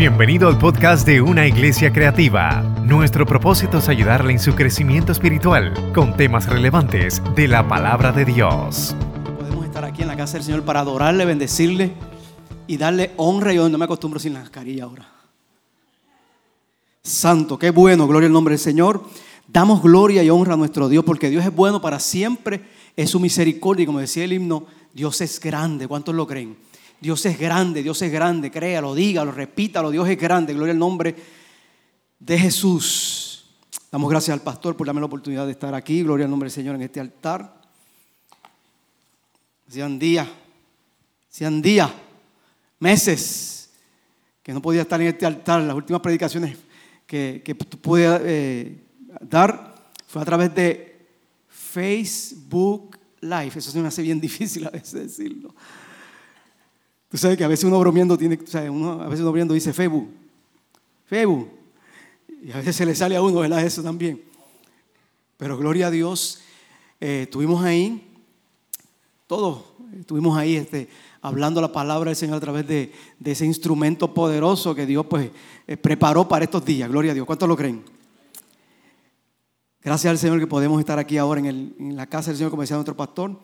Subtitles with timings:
[0.00, 2.62] Bienvenido al podcast de Una Iglesia Creativa.
[2.86, 8.24] Nuestro propósito es ayudarle en su crecimiento espiritual con temas relevantes de la palabra de
[8.24, 8.96] Dios.
[9.38, 11.92] Podemos estar aquí en la casa del Señor para adorarle, bendecirle
[12.66, 13.52] y darle honra.
[13.52, 15.06] Yo no me acostumbro sin la mascarilla ahora.
[17.02, 19.04] Santo, qué bueno, gloria al nombre del Señor.
[19.48, 22.64] Damos gloria y honra a nuestro Dios porque Dios es bueno para siempre,
[22.96, 23.82] es su misericordia.
[23.82, 24.64] Y como decía el himno,
[24.94, 25.86] Dios es grande.
[25.86, 26.56] ¿Cuántos lo creen?
[27.00, 31.16] Dios es grande, Dios es grande, créalo, dígalo, repítalo, Dios es grande, gloria al nombre
[32.18, 33.46] de Jesús.
[33.90, 36.54] Damos gracias al pastor por darme la oportunidad de estar aquí, gloria al nombre del
[36.54, 37.60] Señor en este altar.
[39.66, 40.28] Sean días,
[41.28, 41.90] sean días,
[42.78, 43.70] meses,
[44.42, 45.62] que no podía estar en este altar.
[45.62, 46.58] Las últimas predicaciones
[47.06, 48.84] que, que pude eh,
[49.20, 49.74] dar
[50.06, 51.06] fue a través de
[51.48, 53.52] Facebook Live.
[53.56, 55.54] Eso se me hace bien difícil a veces decirlo.
[57.10, 59.72] Tú sabes que a veces uno bromeando tiene, o sea, uno, a veces bromeando dice
[59.72, 60.08] Febu,
[61.06, 61.48] Febu.
[62.42, 63.64] Y a veces se le sale a uno, ¿verdad?
[63.64, 64.22] Eso también.
[65.36, 66.40] Pero gloria a Dios,
[67.00, 68.06] eh, estuvimos ahí,
[69.26, 69.64] todos
[69.98, 70.88] estuvimos ahí este,
[71.20, 72.92] hablando la palabra del Señor a través de,
[73.24, 75.30] ese instrumento poderoso que Dios pues
[75.66, 76.88] eh, preparó para estos días.
[76.88, 77.26] Gloria a Dios.
[77.26, 77.82] ¿Cuántos lo creen?
[79.82, 82.76] Gracias al Señor que podemos estar aquí ahora en, la casa del Señor, como decía
[82.76, 83.40] nuestro pastor,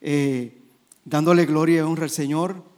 [0.00, 0.60] eh,
[1.04, 2.73] dándole gloria y honra al Señor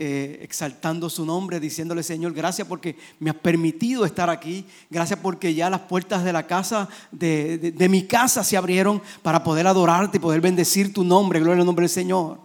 [0.00, 5.54] eh, exaltando su nombre, diciéndole, Señor, gracias porque me has permitido estar aquí, gracias porque
[5.54, 10.20] ya las puertas de la casa, de, mi casa se abrieron para poder adorarte y
[10.20, 12.38] poder bendecir tu nombre, gloria al nombre del Señor.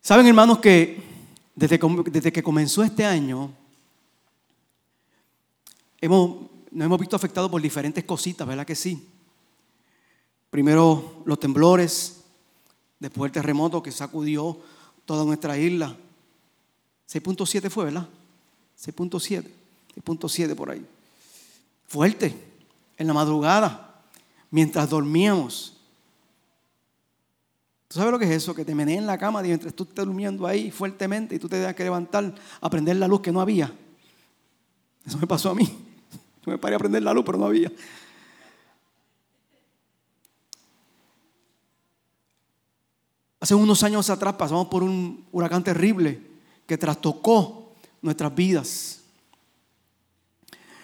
[0.00, 0.98] Saben, hermanos, que
[1.54, 1.78] desde,
[2.32, 3.52] que comenzó este año,
[6.00, 6.38] hemos,
[6.70, 9.06] nos hemos visto afectados por diferentes cositas, ¿verdad que sí?
[10.48, 12.22] Primero los temblores,
[12.98, 14.58] después el terremoto que sacudió
[15.06, 15.96] toda nuestra isla.
[17.10, 18.06] 6.7 fue, ¿verdad?
[18.78, 19.44] 6.7,
[20.04, 20.84] 6.7 por ahí.
[21.86, 22.34] Fuerte,
[22.98, 24.02] en la madrugada,
[24.50, 25.74] mientras dormíamos.
[27.88, 28.54] ¿Tú sabes lo que es eso?
[28.54, 31.60] Que te meneé en la cama mientras tú estás durmiendo ahí fuertemente y tú te
[31.60, 33.72] das que levantar a prender la luz que no había.
[35.06, 35.64] Eso me pasó a mí.
[36.44, 37.70] Yo me paré a prender la luz, pero no había.
[43.46, 46.20] Hace unos años atrás pasamos por un huracán terrible
[46.66, 49.02] que trastocó nuestras vidas,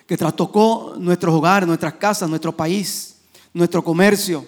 [0.07, 3.17] que trastocó nuestros hogares, nuestras casas, nuestro país,
[3.53, 4.47] nuestro comercio.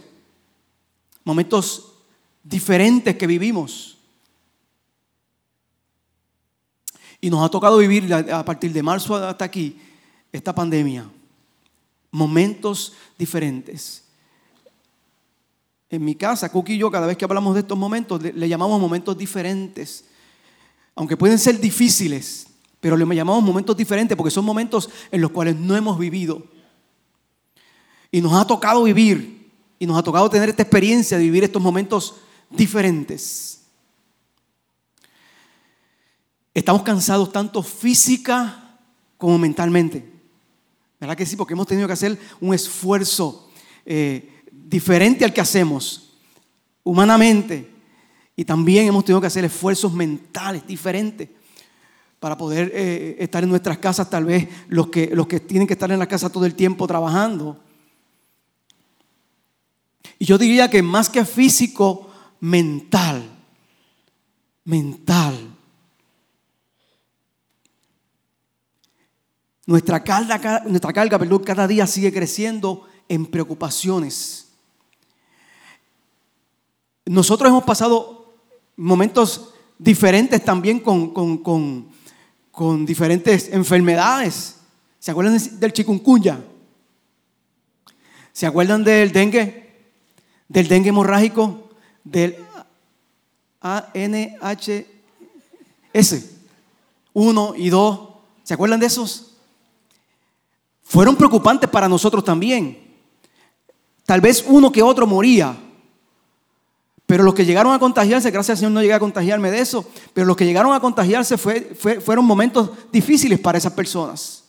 [1.24, 1.92] Momentos
[2.44, 3.98] diferentes que vivimos.
[7.20, 9.76] Y nos ha tocado vivir a partir de marzo hasta aquí
[10.30, 11.10] esta pandemia.
[12.12, 14.03] Momentos diferentes
[15.90, 18.80] en mi casa, Cookie y yo, cada vez que hablamos de estos momentos, le, llamamos
[18.80, 20.04] momentos diferentes.
[20.94, 22.46] Aunque pueden ser difíciles,
[22.80, 26.42] pero le llamamos momentos diferentes porque son momentos en los cuales no hemos vivido.
[28.10, 31.60] Y nos ha tocado vivir, y nos ha tocado tener esta experiencia de vivir estos
[31.60, 32.16] momentos
[32.50, 33.62] diferentes.
[36.54, 38.78] Estamos cansados tanto física
[39.18, 40.08] como mentalmente.
[41.00, 41.36] ¿Verdad que sí?
[41.36, 43.50] Porque hemos tenido que hacer un esfuerzo.
[43.84, 44.33] Eh,
[44.74, 46.10] diferente al que hacemos
[46.82, 47.70] humanamente.
[48.34, 51.28] Y también hemos tenido que hacer esfuerzos mentales diferentes
[52.18, 55.74] para poder eh, estar en nuestras casas, tal vez los que, los que tienen que
[55.74, 57.56] estar en la casa todo el tiempo trabajando.
[60.18, 62.10] Y yo diría que más que físico,
[62.40, 63.22] mental.
[64.64, 65.54] Mental.
[69.66, 74.43] Nuestra carga, nuestra carga perdón, cada día sigue creciendo en preocupaciones
[77.06, 78.34] nosotros hemos pasado
[78.76, 81.90] momentos diferentes también con,
[82.86, 84.56] diferentes enfermedades.
[84.98, 86.42] ¿Se acuerdan del chikungunya?
[88.32, 89.62] ¿Se acuerdan del dengue?
[90.48, 91.70] Del dengue hemorrágico,
[92.02, 92.36] del
[93.60, 94.84] ANHS
[97.12, 98.00] 1 y 2.
[98.42, 99.34] ¿Se acuerdan de esos?
[100.82, 102.78] Fueron preocupantes para nosotros también.
[104.04, 105.56] Tal vez uno que otro moría,
[107.14, 109.88] pero los que llegaron a contagiarse, gracias al Señor no llegué a contagiarme de eso,
[110.12, 114.42] pero los que llegaron a contagiarse fueron momentos difíciles para esas personas.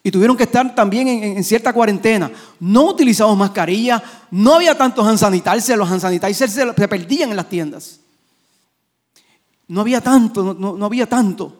[0.00, 2.30] Y tuvieron que estar también en, cierta cuarentena.
[2.60, 7.48] No utilizamos mascarilla, no había tantos hand sanitizers, los hand sanitizers se, perdían en las
[7.48, 7.98] tiendas.
[9.66, 11.52] No había tanto, no, no había tanto.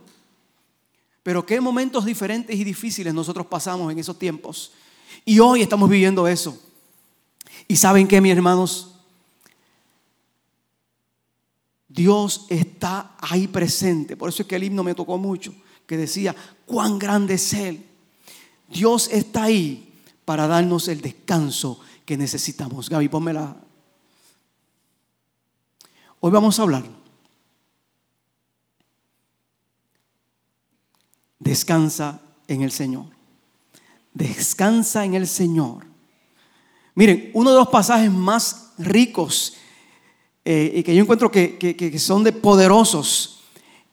[1.25, 4.70] Pero qué momentos diferentes y difíciles nosotros pasamos en esos tiempos.
[5.25, 6.56] Y hoy estamos viviendo eso.
[7.67, 8.93] Y saben qué, mis hermanos,
[11.96, 14.19] Dios está ahí presente.
[14.19, 15.54] Por eso es que el himno me tocó mucho.
[15.87, 16.34] que decía,
[16.66, 17.87] cuán grande es Él.
[18.69, 19.94] Dios está ahí
[20.25, 22.90] para darnos el descanso que necesitamos.
[22.90, 23.56] Gaby, pónmela.
[26.20, 26.84] Hoy vamos a hablar.
[31.38, 33.06] Descansa en el Señor.
[34.12, 35.87] Descansa en el Señor.
[36.94, 39.54] Miren, uno de los pasajes más ricos
[40.48, 43.40] eh, y que yo encuentro que, son de poderosos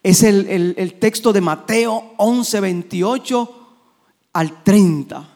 [0.03, 3.67] es el, el texto de Mateo 11, 28
[4.33, 5.29] al 30.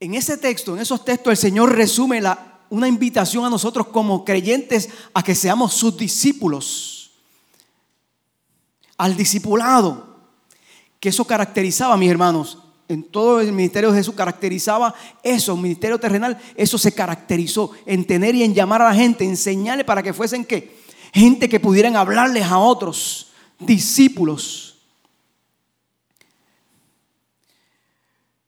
[0.00, 4.24] En ese texto, en esos textos, el Señor resume la, una invitación a nosotros como
[4.24, 7.12] creyentes a que seamos sus discípulos.
[8.98, 10.16] Al discipulado,
[10.98, 15.98] que eso caracterizaba, mis hermanos, en todo el ministerio de Jesús caracterizaba eso, el ministerio
[15.98, 20.12] terrenal, eso se caracterizó en tener y en llamar a la gente, enseñarle para que
[20.12, 20.76] fuesen qué?
[21.12, 24.78] Gente que pudieran hablarles a otros, discípulos.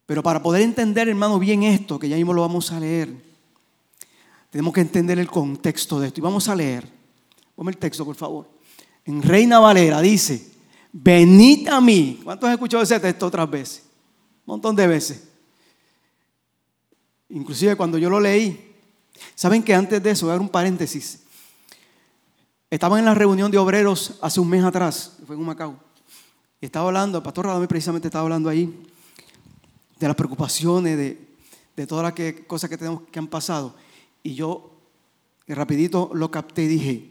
[0.07, 3.11] Pero para poder entender, hermano, bien esto, que ya mismo lo vamos a leer,
[4.51, 6.21] tenemos que entender el contexto de esto.
[6.21, 6.89] Y vamos a leer.
[7.55, 8.49] Ponme el texto, por favor.
[9.05, 10.53] En Reina Valera dice,
[10.93, 12.21] venid a mí.
[12.23, 13.88] ¿Cuántos han escuchado ese texto otras veces?
[14.49, 15.25] Montón de veces.
[17.29, 18.75] Inclusive cuando yo lo leí,
[19.35, 21.21] saben que antes de eso, voy a dar un paréntesis.
[22.71, 25.79] Estaba en la reunión de obreros hace un mes atrás, fue en Macao.
[26.63, 28.87] Y estaba hablando, el pastor Radamé precisamente estaba hablando ahí
[30.01, 33.77] de las preocupaciones, de, todas las cosas que tenemos que han pasado.
[34.23, 34.73] Y yo
[35.47, 37.11] rapidito lo capté y dije,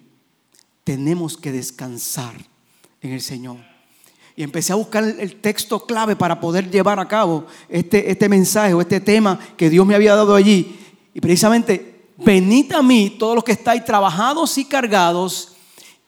[0.83, 2.33] tenemos que descansar
[2.99, 3.76] en el Señor.
[4.37, 8.71] Y empecé a buscar el texto clave para poder llevar a cabo este, este mensaje
[8.71, 10.79] o este tema que Dios me había dado allí.
[11.15, 15.53] Y precisamente, venid a mí todos los que estáis trabajados y cargados,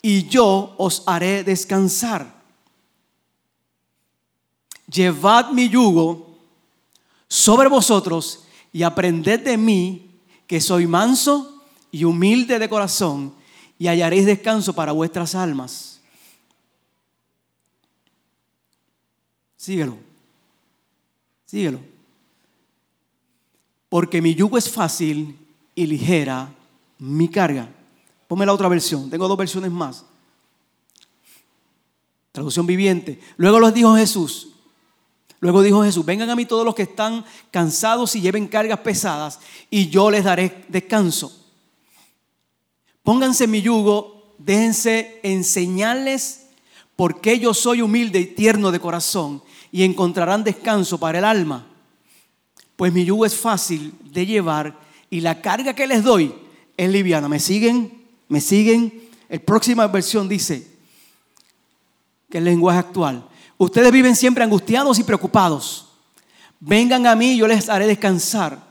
[0.04, 2.40] y yo os haré descansar.
[4.86, 6.38] Llevad mi yugo
[7.28, 13.34] sobre vosotros y aprended de mí, que soy manso y humilde de corazón,
[13.80, 15.99] y hallaréis descanso para vuestras almas
[19.60, 19.98] Síguelo.
[21.46, 21.82] Síguelo.
[23.90, 25.38] Porque mi yugo es fácil
[25.76, 26.50] y ligera
[26.98, 27.70] mi carga.
[28.30, 29.10] Ponme la otra versión.
[29.10, 30.06] Tengo dos versiones más.
[32.32, 33.20] Traducción viviente.
[33.36, 34.54] Luego los dijo Jesús.
[35.42, 39.40] Luego dijo Jesús, vengan a mí todos los que están cansados y lleven cargas pesadas
[39.70, 41.34] y yo les daré descanso.
[43.04, 46.48] Pónganse mi yugo, déjense enseñarles
[46.96, 51.66] porque yo soy humilde y tierno de corazón y encontrarán descanso para el alma.
[52.76, 54.78] Pues mi yugo es fácil de llevar
[55.10, 56.34] y la carga que les doy
[56.78, 57.28] es liviana.
[57.28, 58.06] ¿Me siguen?
[58.28, 59.10] ¿Me siguen?
[59.28, 60.68] El próxima versión dice,
[62.30, 63.28] que el lenguaje actual,
[63.58, 65.88] ustedes viven siempre angustiados y preocupados.
[66.60, 68.70] Vengan a mí y yo les haré descansar.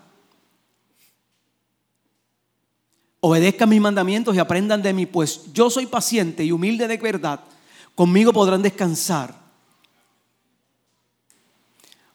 [3.20, 7.40] Obedezcan mis mandamientos y aprendan de mí, pues yo soy paciente y humilde de verdad.
[7.94, 9.47] Conmigo podrán descansar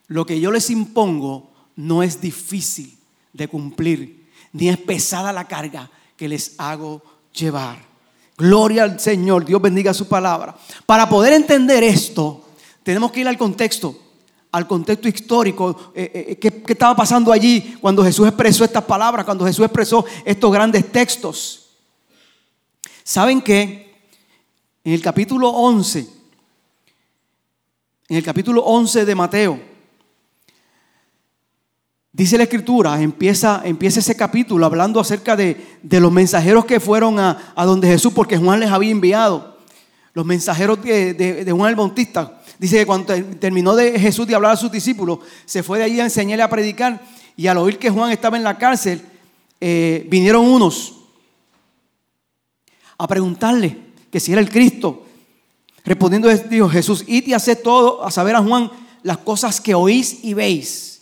[0.07, 2.97] lo que yo les impongo no es difícil
[3.31, 7.01] de cumplir, ni es pesada la carga que les hago
[7.33, 7.77] llevar.
[8.37, 10.55] Gloria al Señor, Dios bendiga su palabra.
[10.85, 12.45] Para poder entender esto,
[12.83, 13.97] tenemos que ir al contexto,
[14.51, 18.83] al contexto histórico, eh, eh, eh, ¿qué, ¿qué, estaba pasando allí cuando Jesús expresó estas
[18.83, 21.69] palabras, cuando Jesús expresó estos grandes textos.
[23.03, 23.93] ¿Saben qué?
[24.83, 26.07] En el capítulo 11,
[28.09, 29.72] en el capítulo 11 de Mateo,
[32.15, 37.55] Dice la escritura, empieza, empieza ese capítulo hablando acerca de, los mensajeros que fueron a,
[37.65, 39.57] donde Jesús, porque Juan les había enviado.
[40.13, 42.39] Los mensajeros de, Juan el Bautista.
[42.59, 45.99] Dice que cuando terminó de Jesús de hablar a sus discípulos, se fue de allí
[45.99, 47.01] a enseñarle a predicar.
[47.35, 49.01] Y al oír que Juan estaba en la cárcel,
[49.59, 50.93] eh, vinieron unos
[52.95, 53.75] a preguntarle
[54.11, 55.03] que si era el Cristo.
[55.83, 58.69] Respondiendo dijo Jesús, id y haced todo a saber a Juan
[59.01, 60.92] las cosas que oís y veis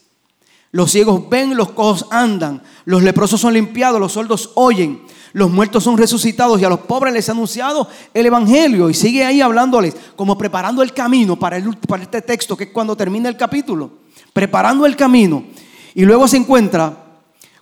[0.71, 5.01] los ciegos ven, los cojos andan, los leprosos son limpiados, los sordos oyen,
[5.33, 8.89] los muertos son resucitados y a los pobres les ha anunciado el Evangelio.
[8.89, 12.69] Y sigue ahí hablándoles, como preparando el camino para, el, para este texto, que es
[12.71, 13.91] cuando termina el capítulo.
[14.33, 15.43] Preparando el camino.
[15.93, 17.05] Y luego se encuentra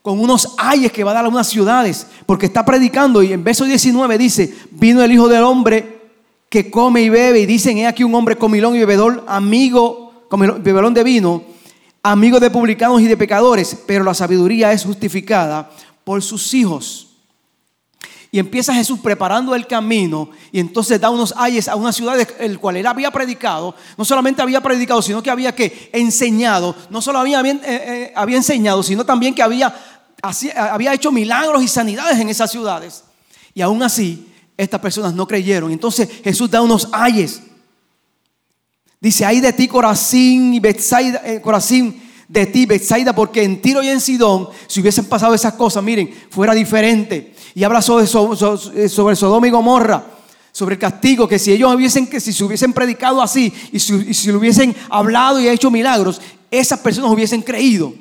[0.04, 3.44] con unos ayes que va a dar a unas ciudades, porque está predicando y en
[3.44, 6.00] verso 19 dice, vino el Hijo del Hombre
[6.48, 10.13] que come y bebe y dicen, he aquí un hombre comilón y bebedor, amigo,
[10.62, 11.59] bebedor de vino
[12.03, 15.70] amigo de publicanos y de pecadores, pero la sabiduría es justificada
[16.03, 17.10] por sus hijos.
[18.32, 22.60] Y empieza Jesús preparando el camino y entonces da unos ayes a una ciudad el
[22.60, 23.74] cual él había predicado.
[23.98, 26.75] No solamente había predicado, sino que había que enseñado.
[26.91, 29.74] No solo había, eh, eh, había enseñado, sino también que había,
[30.56, 33.03] había hecho milagros y sanidades en esas ciudades.
[33.56, 35.72] Y aún así, estas personas no creyeron.
[35.72, 37.41] Entonces Jesús da unos ayes.
[39.01, 43.82] Dice, hay de ti Corazín y Betsaida, eh, Corazín de ti, Betsaida, porque en Tiro
[43.82, 47.34] y en Sidón, si hubiesen pasado esas cosas, miren, fuera diferente.
[47.56, 50.06] Y habla sobre, sobre, Sodoma y Gomorra,
[50.51, 53.94] sobre el castigo, que si ellos hubiesen, que si se hubiesen predicado así y si,
[53.96, 57.94] y si hubiesen hablado y hecho milagros, esas personas hubiesen creído.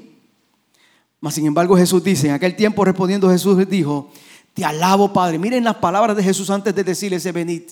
[1.21, 4.11] Mas sin embargo Jesús dice, en aquel tiempo respondiendo Jesús dijo,
[4.55, 5.39] te alabo Padre.
[5.39, 7.63] Miren las palabras de Jesús antes de decirle ese venid.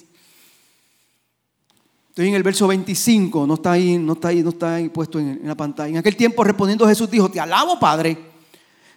[2.16, 5.18] Estoy en el verso 25, no está ahí, no está ahí, no está ahí puesto
[5.18, 5.90] en, la pantalla.
[5.90, 8.16] En aquel tiempo respondiendo Jesús dijo, te alabo Padre,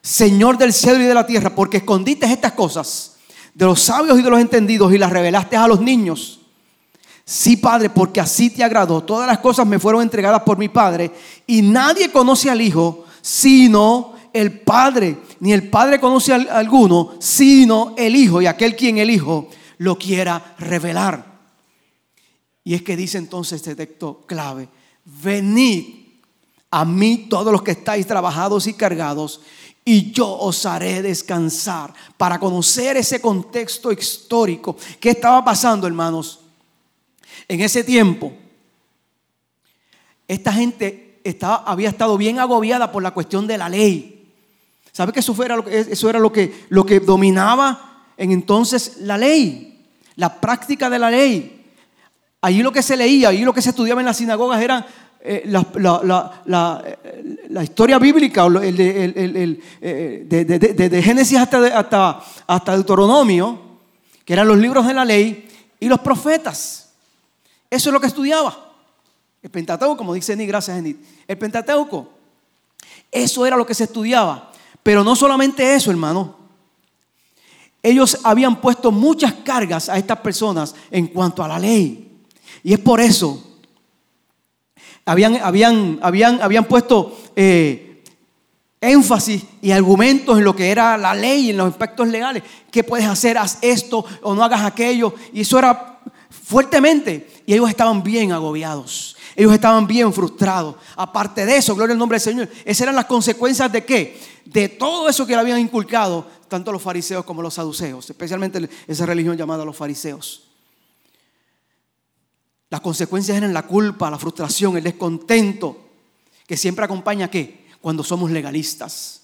[0.02, 3.18] Señor del cielo y de la tierra, porque escondiste estas cosas
[3.54, 6.40] de los sabios y de los entendidos y las revelaste a los niños.
[7.26, 9.04] Sí, Padre, porque así te agradó.
[9.04, 11.12] Todas las cosas me fueron entregadas por mi Padre
[11.46, 15.18] y nadie conoce al Hijo sino el Padre.
[15.42, 19.98] Ni el Padre conoce a alguno sino el Hijo y aquel quien el Hijo lo
[19.98, 21.29] quiera revelar.
[22.70, 24.70] Y es que dice entonces este texto clave,
[25.04, 25.86] venid
[26.70, 29.42] a mí todos los que estáis trabajados y cargados,
[29.84, 31.92] y yo os haré descansar.
[32.16, 36.42] Para conocer ese contexto histórico, ¿qué estaba pasando, hermanos?
[37.48, 38.34] En ese tiempo,
[40.28, 44.32] esta gente estaba, había estado bien agobiada por la cuestión de la ley.
[44.92, 48.98] ¿Sabe que eso, era lo que, eso era lo que, lo que dominaba en entonces
[49.00, 49.88] la ley?
[50.18, 51.59] La práctica de la ley.
[52.42, 54.86] Allí lo que se leía, allí lo que se estudiaba en las sinagogas era
[55.22, 63.60] eh, la, historia bíblica, el, eh, de, Génesis hasta, hasta, Deuteronomio,
[64.24, 65.50] que eran los libros de la ley,
[65.82, 66.90] y los profetas.
[67.70, 68.70] Eso es lo que estudiaba.
[69.42, 70.96] El Pentateuco, como dice Ni, gracias Enid.
[71.28, 72.10] El Pentateuco.
[73.12, 74.52] Eso era lo que se estudiaba.
[74.84, 76.38] Pero no solamente eso, hermano.
[77.82, 82.09] Ellos habían puesto muchas cargas a estas personas en cuanto a la ley.
[82.64, 83.44] Y es por eso,
[85.06, 88.04] habían, habían, habían, habían puesto eh,
[88.82, 92.44] énfasis y argumentos en lo que era la ley, en los aspectos legales.
[92.72, 93.38] ¿Qué puedes hacer?
[93.38, 95.14] Haz esto o no hagas aquello.
[95.34, 96.00] Y eso era
[96.30, 97.44] fuertemente.
[97.46, 99.16] Y ellos estaban bien agobiados.
[99.36, 100.76] Ellos estaban bien frustrados.
[100.96, 102.50] Aparte de eso, gloria al nombre del Señor.
[102.66, 104.20] Esas eran las consecuencias de qué?
[104.46, 109.06] De todo eso que le habían inculcado tanto los fariseos como los saduceos, especialmente esa
[109.06, 110.49] religión llamada los fariseos.
[112.70, 115.90] Las consecuencias eran la culpa, la frustración, el descontento,
[116.46, 117.68] que siempre acompaña qué?
[117.82, 119.24] Cuando somos legalistas.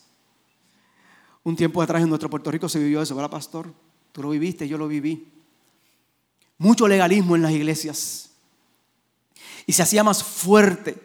[1.43, 3.71] Un tiempo atrás en nuestro Puerto Rico se vivió eso, ¿verdad, pastor?
[4.11, 5.31] Tú lo viviste, yo lo viví.
[6.57, 8.31] Mucho legalismo en las iglesias.
[9.67, 10.97] Y se hacía más fuerte,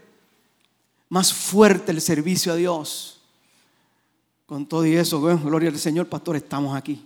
[1.09, 3.21] más fuerte el servicio a Dios.
[4.47, 7.05] Con todo y eso, gloria al Señor, pastor, estamos aquí.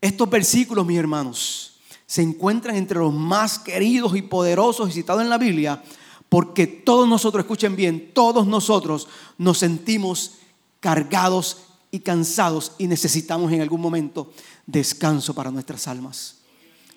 [0.00, 1.73] Estos versículos, mis hermanos,
[2.06, 5.82] se encuentran entre los más queridos y poderosos y citados en la Biblia,
[6.28, 9.08] porque todos nosotros, escuchen bien, todos nosotros
[9.38, 10.32] nos sentimos
[10.80, 11.58] cargados
[11.90, 14.32] y cansados y necesitamos en algún momento
[14.66, 16.38] descanso para nuestras almas.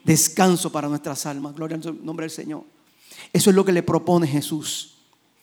[0.04, 1.54] Descanso para nuestras almas.
[1.56, 2.64] Gloria al nombre del Señor.
[3.32, 4.96] Eso es lo que le propone Jesús.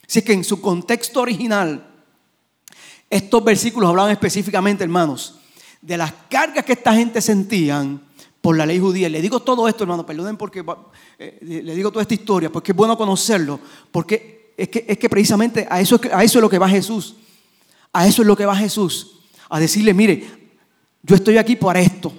[0.08, 1.86] Así que en su contexto original,
[3.08, 5.36] estos versículos hablaban específicamente, hermanos,
[5.80, 8.02] de las cargas que esta gente sentían
[8.44, 9.08] por la ley judía.
[9.08, 10.62] Le digo todo esto, hermano, perdonen porque
[11.18, 13.58] eh, le digo toda esta historia, porque es bueno conocerlo,
[13.90, 17.16] porque es que, es que precisamente a eso, a eso es lo que va Jesús.
[17.90, 19.20] A eso es lo que va Jesús.
[19.48, 20.26] A decirle, mire,
[21.02, 22.12] yo estoy aquí por esto.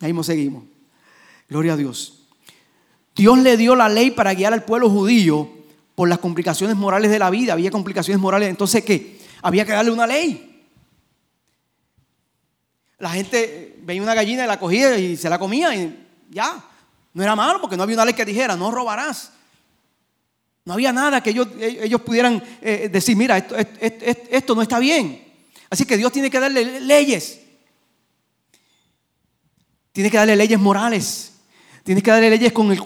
[0.00, 0.64] Ahí nos seguimos.
[1.50, 2.22] Gloria a Dios.
[3.14, 5.50] Dios le dio la ley para guiar al pueblo judío
[5.94, 7.52] por las complicaciones morales de la vida.
[7.52, 8.48] Había complicaciones morales.
[8.48, 9.18] Entonces, ¿qué?
[9.42, 10.47] Había que darle una ley.
[12.98, 16.64] La gente veía una gallina y la cogía y se la comía y ya.
[17.14, 19.32] No era malo porque no había una ley que dijera, no robarás.
[20.64, 25.24] No había nada que ellos, ellos pudieran eh, decir, mira, esto, esto, no está bien.
[25.70, 27.40] Así que Dios tiene que darle leyes.
[29.92, 31.32] Tiene que darle leyes morales.
[31.84, 32.82] Tiene que darle leyes con el,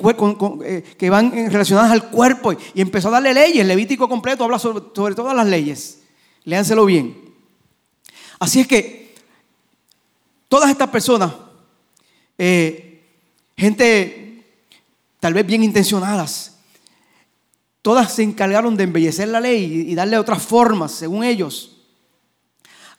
[0.65, 2.53] eh, que van relacionadas al cuerpo.
[2.53, 3.67] Y empezó a darle leyes.
[3.67, 6.03] Levítico completo habla sobre, sobre todas las leyes.
[6.45, 7.35] Léanselo bien.
[8.39, 9.02] Así es que
[10.53, 11.33] Todas estas personas,
[12.37, 13.01] eh,
[13.57, 14.45] gente
[15.19, 16.59] tal vez bien intencionadas,
[17.81, 21.79] todas se encargaron de embellecer la ley y darle otras formas, según ellos,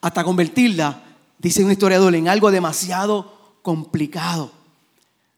[0.02, 1.04] hasta convertirla
[1.38, 4.52] dice un historiador, en algo demasiado complicado.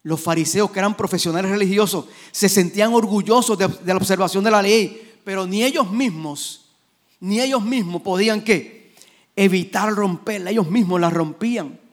[0.01, 5.19] Los fariseos, que eran profesionales religiosos, se sentían orgullosos de, la observación de la ley,
[5.25, 6.69] pero ni ellos mismos,
[7.19, 8.95] ni ellos mismos podían qué?
[9.36, 11.84] Evitar romperla, ellos mismos la rompían.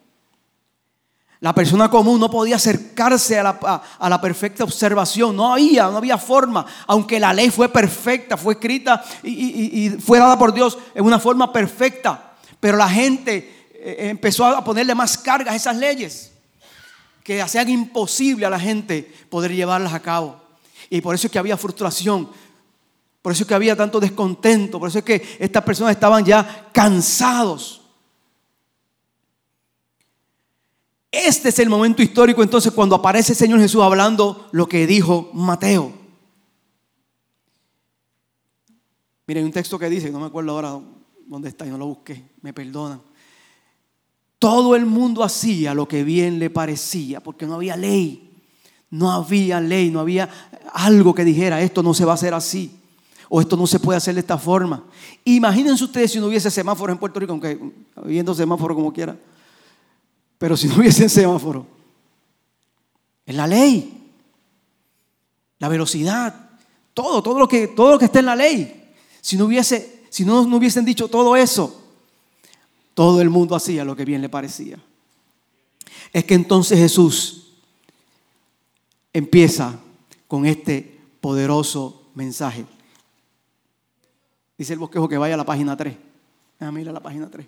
[1.43, 5.35] La persona común no podía acercarse a la, perfecta observación.
[5.35, 6.65] No había, no había forma.
[6.87, 11.53] Aunque la ley fue perfecta, fue escrita y, fue dada por Dios en una forma
[11.53, 12.35] perfecta.
[12.61, 16.31] Pero la gente eh, empezó a ponerle más cargas a esas leyes
[17.25, 20.41] que hacían imposible a la gente poder llevarlas a cabo.
[20.91, 22.31] Y por eso es que había frustración.
[23.21, 24.79] Por eso es que había tanto descontento.
[24.79, 27.82] Por eso es que estas personas estaban ya cansados.
[31.13, 35.31] Este es el momento histórico entonces cuando aparece el Señor Jesús hablando lo que dijo
[35.35, 35.93] Mateo.
[39.27, 40.81] Miren un texto que dice, no me acuerdo ahora
[41.27, 43.03] dónde está, yo no lo busqué, me perdonan.
[44.39, 48.31] Todo el mundo hacía lo que bien le parecía, porque no había ley.
[48.91, 50.29] No había ley, no había
[50.73, 52.79] algo que dijera, esto no se va a hacer así,
[53.29, 54.85] o esto no se puede hacer de esta forma.
[55.25, 57.59] Imagínense ustedes si no hubiese semáforo en Puerto Rico, aunque
[57.97, 59.17] habiendo semáforo como quiera.
[60.43, 61.65] Pero si no hubiese semáforo,
[63.27, 64.11] en la ley,
[65.61, 66.51] la velocidad,
[66.93, 68.93] todo, todo lo que, todo lo que está en la ley.
[69.21, 71.85] Si no hubiese, si no, no hubiesen dicho todo eso,
[72.93, 74.83] todo el mundo hacía lo que bien le parecía.
[76.13, 77.53] Es que entonces Jesús
[79.13, 79.79] empieza
[80.27, 82.67] con este poderoso mensaje.
[84.59, 85.97] Dice el bosquejo que vaya a la página 3.
[86.59, 87.47] Ah, mira la página 3.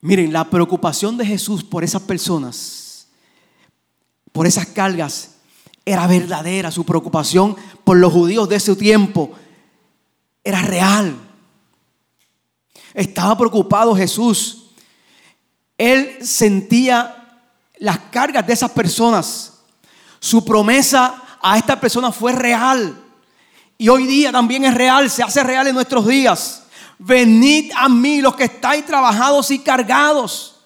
[0.00, 3.08] Miren, la preocupación de Jesús por esas personas,
[4.32, 5.36] por esas cargas,
[5.84, 6.70] era verdadera.
[6.70, 9.32] Su preocupación por los judíos de ese tiempo
[10.44, 11.16] era real.
[12.92, 14.70] Estaba preocupado Jesús.
[15.78, 17.42] Él sentía
[17.78, 19.60] las cargas de esas personas.
[20.18, 23.02] Su promesa a esta persona fue real.
[23.78, 26.65] Y hoy día también es real, se hace real en nuestros días.
[26.98, 30.56] Venid a mí los que estáis trabajados y cargados,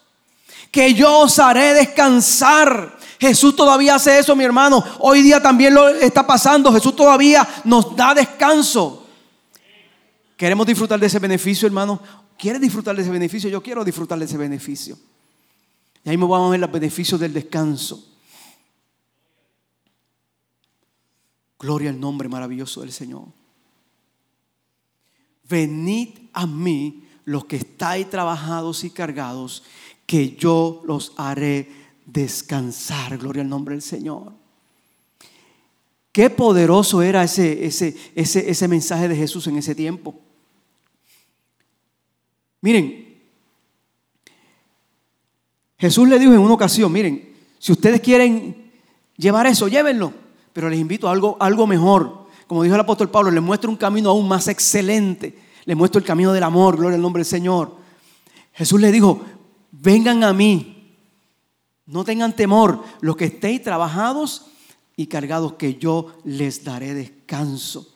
[0.71, 2.99] que yo os haré descansar.
[3.19, 4.83] Jesús todavía hace eso, mi hermano.
[5.01, 6.73] Hoy día también lo está pasando.
[6.73, 9.07] Jesús todavía nos da descanso.
[10.37, 12.01] ¿Queremos disfrutar de ese beneficio, hermano?
[12.39, 13.51] ¿Quieres disfrutar de ese beneficio?
[13.51, 14.97] Yo quiero disfrutar de ese beneficio.
[16.03, 18.07] Y ahí me vamos a ver los beneficios del descanso.
[21.59, 23.40] Gloria al nombre maravilloso del Señor
[25.51, 29.65] venid a mí los que estáis trabajados y cargados,
[30.07, 31.69] que yo los haré
[32.07, 33.19] descansar.
[33.19, 34.33] Gloria al nombre del Señor.
[36.13, 40.19] Qué poderoso era ese, ese, ese, ese mensaje de Jesús en ese tiempo.
[42.63, 43.21] Miren,
[45.79, 48.71] Jesús le dijo en una ocasión, miren, si ustedes quieren
[49.17, 50.13] llevar eso, llévenlo,
[50.53, 52.20] pero les invito a algo, algo mejor
[52.51, 55.39] como dijo el apóstol Pablo, le muestro un camino aún más excelente.
[55.67, 57.77] Le muestro el camino del amor, gloria al nombre del Señor.
[58.53, 59.25] Jesús le dijo,
[59.71, 60.97] vengan a mí,
[61.87, 64.47] no tengan temor, los que estéis trabajados
[64.97, 67.95] y cargados, que yo les daré descanso.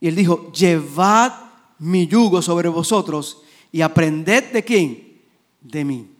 [0.00, 1.32] Y él dijo, llevad
[1.78, 5.22] mi yugo sobre vosotros y aprended de quién?
[5.60, 6.10] De mí.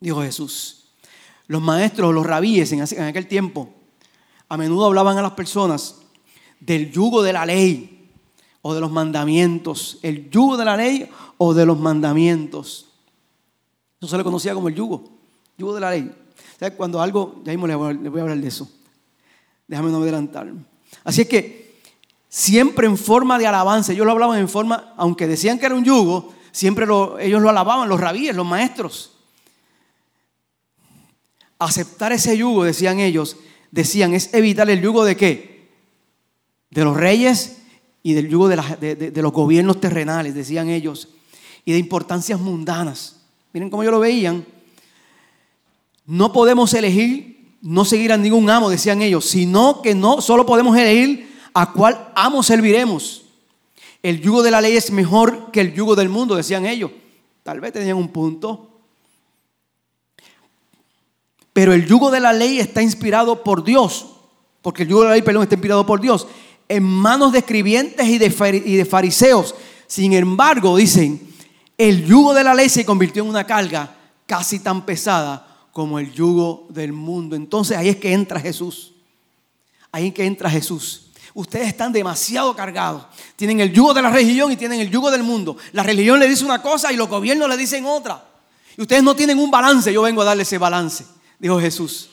[0.00, 0.94] Dijo Jesús.
[1.46, 3.79] Los maestros, los rabíes en aquel tiempo,
[4.50, 5.94] a menudo hablaban a las personas
[6.58, 8.08] del yugo de la ley
[8.62, 9.98] o de los mandamientos.
[10.02, 11.08] El yugo de la ley
[11.38, 12.88] o de los mandamientos.
[14.00, 15.08] Eso se le conocía como el yugo,
[15.56, 16.12] yugo de la ley.
[16.76, 18.68] Cuando algo, ya mismo le voy, a hablar de eso.
[19.68, 20.52] Déjame no adelantar.
[21.04, 21.80] Así es que
[22.28, 25.84] siempre en forma de alabanza, ellos lo hablaban en forma, aunque decían que era un
[25.84, 26.86] yugo, siempre
[27.20, 29.12] ellos lo alababan, los rabíes, los maestros.
[31.56, 33.36] Aceptar ese yugo, decían ellos,
[33.70, 35.68] decían, es evitar el yugo de qué?
[36.70, 37.58] De los reyes
[38.02, 41.08] y del yugo de, los gobiernos terrenales, decían ellos,
[41.64, 43.20] y de importancias mundanas.
[43.52, 44.44] Miren cómo ellos lo veían.
[46.06, 47.30] No podemos elegir
[47.62, 52.10] no seguir a ningún amo, decían ellos, sino que no solo podemos elegir a cuál
[52.14, 53.24] amo serviremos.
[54.02, 56.90] El yugo de la ley es mejor que el yugo del mundo, decían ellos.
[57.42, 58.69] Tal vez tenían un punto.
[61.60, 64.06] Pero el yugo de la ley está inspirado por Dios,
[64.62, 66.26] porque el yugo de la ley, perdón, está inspirado por Dios,
[66.66, 69.54] en manos de escribientes y de fariseos.
[69.86, 71.20] Sin embargo, dicen,
[71.76, 73.94] el yugo de la ley se convirtió en una carga
[74.24, 77.36] casi tan pesada como el yugo del mundo.
[77.36, 78.94] Entonces ahí es que entra Jesús.
[79.92, 81.10] ahí que entra Jesús.
[81.34, 83.04] Ustedes están demasiado cargados.
[83.36, 85.58] Tienen el yugo de la religión y tienen el yugo del mundo.
[85.72, 88.24] La religión le dice una cosa y los gobiernos le dicen otra.
[88.78, 89.92] Y ustedes no tienen un balance.
[89.92, 91.04] Yo vengo a darle ese balance,
[91.40, 92.10] dijo Jesús.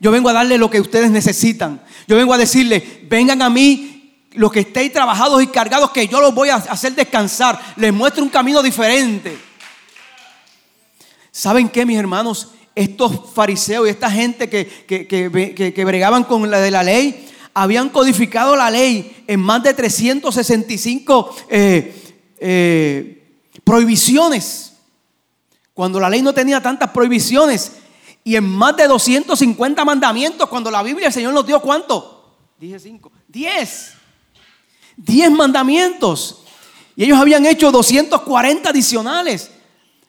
[0.00, 1.80] Yo vengo a darle lo que ustedes necesitan.
[2.08, 3.92] Yo vengo a decirle, vengan a mí
[4.32, 7.60] los que estéis trabajados y cargados, que yo los voy a hacer descansar.
[7.76, 9.38] Les muestro un camino diferente.
[11.30, 12.48] ¿Saben qué, mis hermanos?
[12.74, 18.56] Estos fariseos y esta gente que, que, bregaban con la de la ley, habían codificado
[18.56, 21.94] la ley en más de 365 eh,
[22.38, 24.72] eh, prohibiciones.
[25.74, 27.72] Cuando la ley no tenía tantas prohibiciones.
[28.24, 32.36] Y en más de 250 mandamientos, cuando la Biblia el Señor nos dio cuánto?
[32.58, 33.10] Dije cinco.
[33.26, 33.94] Diez.
[34.96, 36.42] Diez mandamientos.
[36.94, 39.50] Y ellos habían hecho 240 adicionales.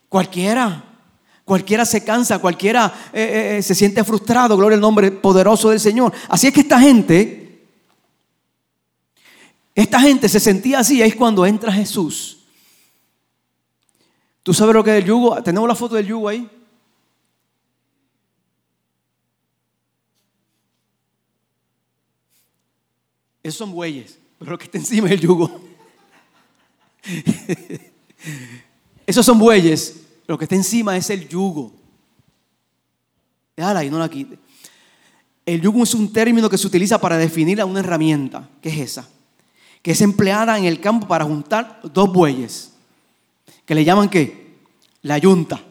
[0.10, 0.84] Cualquiera.
[1.46, 6.14] Cualquiera se cansa, cualquiera eh, se siente frustrado, gloria al nombre poderoso del Señor.
[6.30, 7.44] Así es que esta gente
[9.76, 12.38] esta gente se sentía así, es cuando entra Jesús.
[14.44, 15.42] ¿Tú sabes lo que es el yugo?
[15.42, 16.48] ¿Tenemos la foto del yugo ahí?
[23.44, 25.62] Esos son bueyes, pero lo que está encima es el yugo.
[29.06, 31.74] Esos son bueyes, lo que está encima es el yugo.
[33.56, 34.40] Déjala ahí, no la quite.
[35.46, 38.50] El yugo es un término que se utiliza para definir a una herramienta.
[38.62, 39.10] ¿Qué es esa?
[39.84, 42.72] que es empleada en el campo para juntar dos bueyes,
[43.66, 44.56] que le llaman qué?
[45.02, 45.62] La yunta,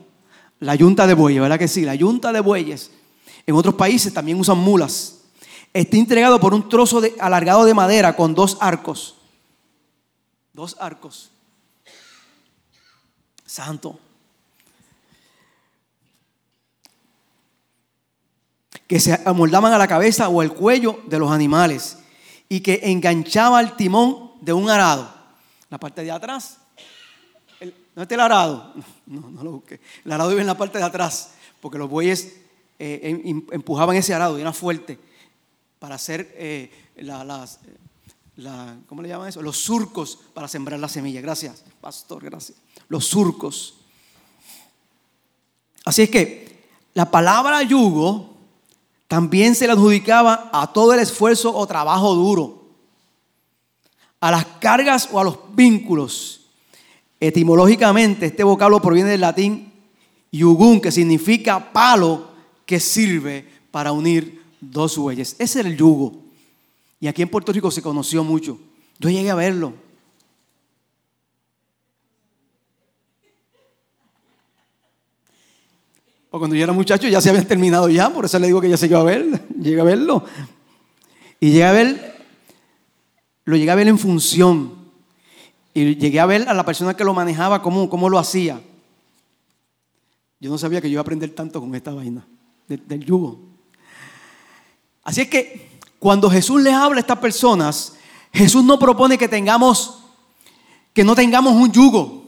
[0.61, 1.81] la yunta de bueyes, ¿verdad que sí?
[1.81, 2.91] La yunta de bueyes.
[3.47, 5.22] En otros países también usan mulas.
[5.73, 9.17] Está entregado por un trozo de, alargado de madera con dos arcos.
[10.53, 11.31] Dos arcos.
[13.47, 13.99] Santo.
[18.87, 21.99] Que se amoldaban a la cabeza o el cuello de los animales
[22.51, 25.11] y que enganchaba el timón de un arado.
[25.71, 26.59] La parte de atrás.
[27.95, 28.75] ¿No está el arado?
[29.07, 29.81] No, no lo busqué.
[30.05, 32.37] El arado vive en la parte de atrás, porque los bueyes
[32.79, 34.99] eh, em, empujaban ese arado y era fuerte
[35.83, 37.59] para hacer eh, las,
[38.87, 39.43] ¿cómo le llaman eso?
[39.43, 41.21] Los surcos para sembrar la semilla.
[41.21, 42.57] Gracias, pastor, gracias.
[42.87, 43.75] Los surcos.
[45.85, 48.33] Así es que la palabra yugo
[49.09, 52.69] también se le adjudicaba a todo el esfuerzo o trabajo duro,
[54.21, 56.43] a las cargas o a los vínculos.
[57.19, 59.73] Etimológicamente, este vocablo proviene del latín
[60.31, 62.31] yugun, que significa palo
[62.67, 65.37] que sirve para unir dos bueyes.
[65.39, 66.23] Ese el yugo.
[67.01, 68.59] Y aquí en Puerto Rico se conoció mucho.
[68.99, 69.75] Yo llegué a verlo.
[76.31, 78.71] O cuando yo era muchacho ya se habían terminado ya, por eso le digo que
[78.71, 80.25] ya se iba a ver, llega a verlo.
[81.41, 82.25] Y llegué a ver,
[83.45, 84.77] lo llegué a ver en función.
[85.75, 88.63] Y llegué a ver a la persona que lo manejaba, cómo, cómo lo hacía.
[90.41, 92.27] Yo no sabía que yo iba a aprender tanto con esta vaina
[92.67, 93.52] del yugo.
[95.03, 97.95] Así es que cuando Jesús le habla a estas personas,
[98.33, 100.05] Jesús no propone que tengamos,
[100.93, 102.23] que no tengamos un yugo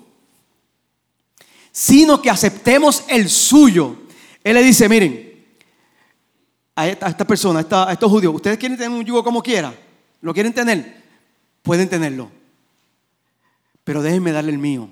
[1.74, 3.96] sino que aceptemos el suyo.
[4.44, 5.44] Él le dice, miren,
[6.76, 9.74] a esta, persona, a, estos judíos, ustedes quieren tener un yugo como quiera,
[10.20, 11.02] lo quieren tener,
[11.62, 12.30] pueden tenerlo.
[13.82, 14.88] Pero déjenme darle el mío.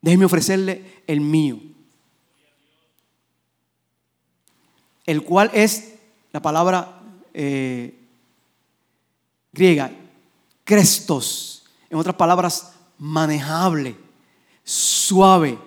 [0.00, 1.58] Déjenme ofrecerle el mío.
[5.04, 5.89] El cual es
[6.32, 7.00] la palabra
[7.34, 7.98] eh,
[9.52, 9.90] griega,
[10.64, 11.64] crestos.
[11.88, 13.96] En otras palabras, manejable
[14.64, 15.58] suave,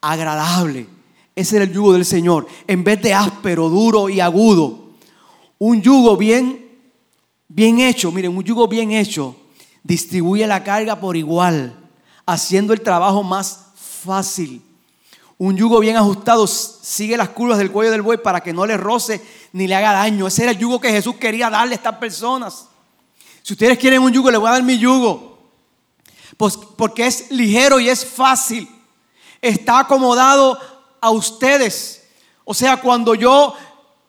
[0.00, 0.86] agradable.
[1.34, 2.46] Ese era el yugo del Señor.
[2.66, 4.90] En vez de áspero, duro y agudo.
[5.58, 6.78] Un yugo bien,
[7.48, 9.36] bien hecho, miren, un yugo bien hecho
[9.82, 11.74] distribuye la carga por igual,
[12.26, 14.62] haciendo el trabajo más fácil.
[15.38, 18.76] Un yugo bien ajustado sigue las curvas del cuello del buey para que no le
[18.76, 19.20] roce
[19.52, 20.26] ni le haga daño.
[20.26, 22.66] Ese era el yugo que Jesús quería darle a estas personas.
[23.42, 25.38] Si ustedes quieren un yugo, les voy a dar mi yugo.
[26.36, 28.68] Pues porque es ligero y es fácil.
[29.40, 30.58] Está acomodado
[31.00, 32.04] a ustedes.
[32.44, 33.54] O sea, cuando yo,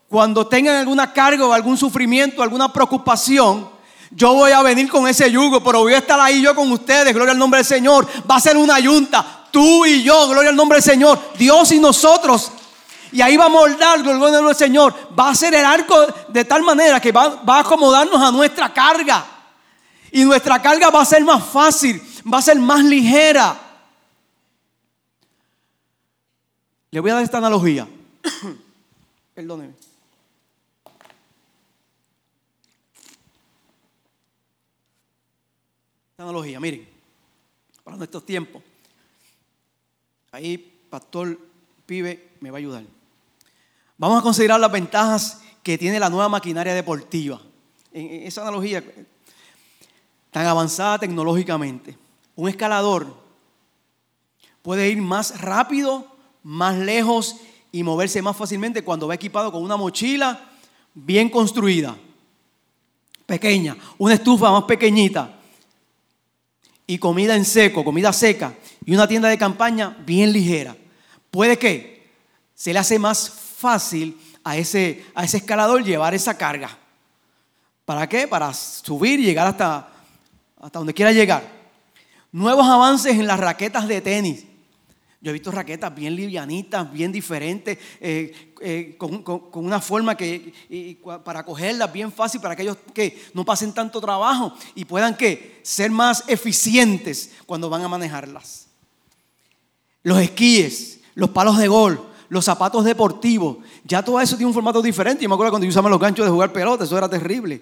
[0.08, 3.70] cuando tengan alguna carga o algún sufrimiento, alguna preocupación,
[4.12, 7.14] yo voy a venir con ese yugo, pero voy a estar ahí yo con ustedes,
[7.14, 8.08] gloria al nombre del Señor.
[8.30, 11.18] Va a ser una yunta, Tú y yo, gloria al nombre del Señor.
[11.38, 12.52] Dios y nosotros.
[13.14, 14.94] Y ahí va a moldar, gloria al nombre del Señor.
[15.18, 15.96] Va a ser el arco
[16.28, 19.26] de tal manera que va, va a acomodarnos a nuestra carga.
[20.12, 23.58] Y nuestra carga va a ser más fácil, va a ser más ligera.
[26.92, 27.88] Le voy a dar esta analogía.
[29.34, 29.74] Perdóneme.
[36.12, 36.90] Esta analogía, miren,
[37.86, 38.62] para nuestros tiempos.
[40.36, 40.58] Ahí,
[40.90, 41.40] Pastor
[41.86, 42.84] Pibe me va a ayudar.
[43.98, 47.40] Vamos a considerar las ventajas que tiene la nueva maquinaria deportiva.
[47.94, 48.84] En esa analogía
[50.32, 51.98] tan avanzada tecnológicamente.
[52.36, 53.16] Un escalador
[54.62, 56.06] puede ir más rápido,
[56.44, 57.38] más lejos
[57.72, 60.50] y moverse más fácilmente cuando va equipado con una mochila
[60.94, 61.96] bien construida,
[63.26, 65.40] pequeña, una estufa más pequeñita
[66.86, 68.54] y comida en seco, comida seca
[68.86, 70.76] y una tienda de campaña bien ligera.
[71.32, 72.10] Puede que
[72.54, 76.78] se le hace más fácil a ese, a ese escalador llevar esa carga.
[77.84, 78.28] ¿Para qué?
[78.28, 79.90] Para subir y llegar hasta,
[80.62, 81.44] hasta donde quiera llegar.
[82.32, 84.46] Nuevos avances en las raquetas de tenis.
[85.22, 90.54] Yo he visto raquetas bien livianitas, bien diferentes, eh, eh, con, una forma que
[91.24, 95.18] para cogerlas bien fácil para aquellos que no pasen tanto trabajo y puedan
[95.64, 98.65] ser más eficientes cuando van a manejarlas.
[100.06, 104.80] Los esquíes, los palos de gol, los zapatos deportivos, ya todo eso tiene un formato
[104.80, 105.24] diferente.
[105.24, 107.60] Yo me acuerdo cuando usábamos los ganchos de jugar pelota, eso era terrible.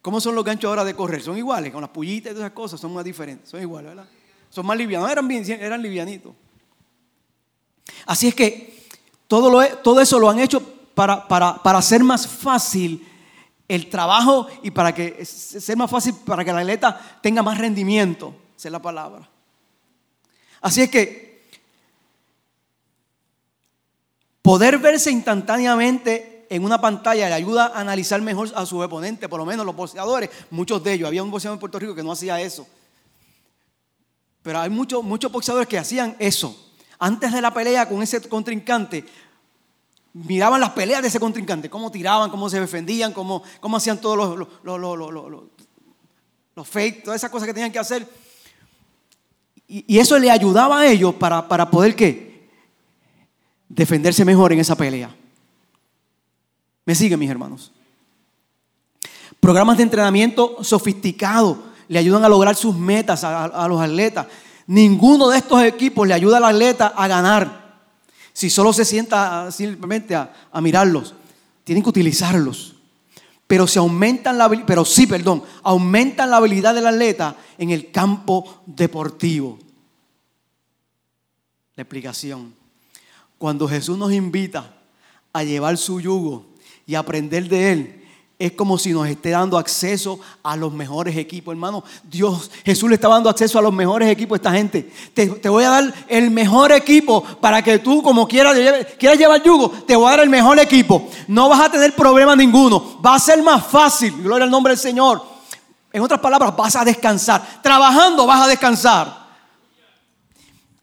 [0.00, 1.20] ¿Cómo son los ganchos ahora de correr?
[1.20, 4.08] Son iguales, con las pullitas y todas esas cosas, son más diferentes, son iguales, ¿verdad?
[4.48, 6.32] Son más livianos, eran, bien, eran livianitos.
[8.06, 8.86] Así es que
[9.28, 10.62] todo, todo eso lo han hecho
[10.94, 13.06] para, para, para hacer más fácil
[13.68, 18.34] el trabajo y para que sea más fácil para que la atleta tenga más rendimiento,
[18.56, 19.28] esa es la palabra.
[20.60, 21.30] Así es que
[24.42, 29.38] Poder verse instantáneamente en una pantalla le ayuda a analizar mejor a su oponente, por
[29.38, 31.08] lo menos los boxeadores, muchos de ellos.
[31.08, 32.66] Había un boxeador en Puerto Rico que no hacía eso.
[34.42, 36.72] Pero hay muchos, muchos boxeadores que hacían eso.
[36.98, 39.04] Antes de la pelea con ese contrincante,
[40.14, 44.16] miraban las peleas de ese contrincante, cómo tiraban, cómo se defendían, cómo, cómo hacían todos
[44.16, 45.12] los, los, los,
[46.56, 48.08] los, fake, todas esas cosas que tenían que hacer.
[49.72, 52.30] Y, eso le ayudaba a ellos para, para poder qué?
[53.68, 55.14] defenderse mejor en esa pelea.
[56.84, 57.70] ¿Me siguen mis hermanos?
[59.38, 61.56] Programas de entrenamiento sofisticados
[61.86, 64.26] le ayudan a lograr sus metas a, los atletas.
[64.66, 67.78] Ninguno de estos equipos le ayuda al atleta a ganar.
[68.32, 71.14] Si solo se sienta simplemente a, a mirarlos,
[71.62, 72.74] tienen que utilizarlos.
[73.50, 78.62] Pero, se aumentan la, pero sí, perdón, aumentan la habilidad del atleta en el campo
[78.64, 79.58] deportivo.
[81.74, 82.54] La explicación.
[83.38, 84.72] Cuando Jesús nos invita
[85.32, 86.46] a llevar su yugo
[86.86, 87.99] y aprender de Él,
[88.40, 91.84] es como si nos esté dando acceso a los mejores equipos, hermano.
[92.02, 94.90] Dios, Jesús le está dando acceso a los mejores equipos a esta gente.
[95.12, 98.56] Te, voy a dar el mejor equipo para que tú, como quieras,
[98.98, 101.06] quieras llevar yugo, te voy a dar el mejor equipo.
[101.28, 102.98] No vas a tener problema ninguno.
[103.04, 104.22] Va a ser más fácil.
[104.22, 105.22] Gloria al nombre del Señor.
[105.92, 107.60] En otras palabras, vas a descansar.
[107.62, 109.20] Trabajando vas a descansar.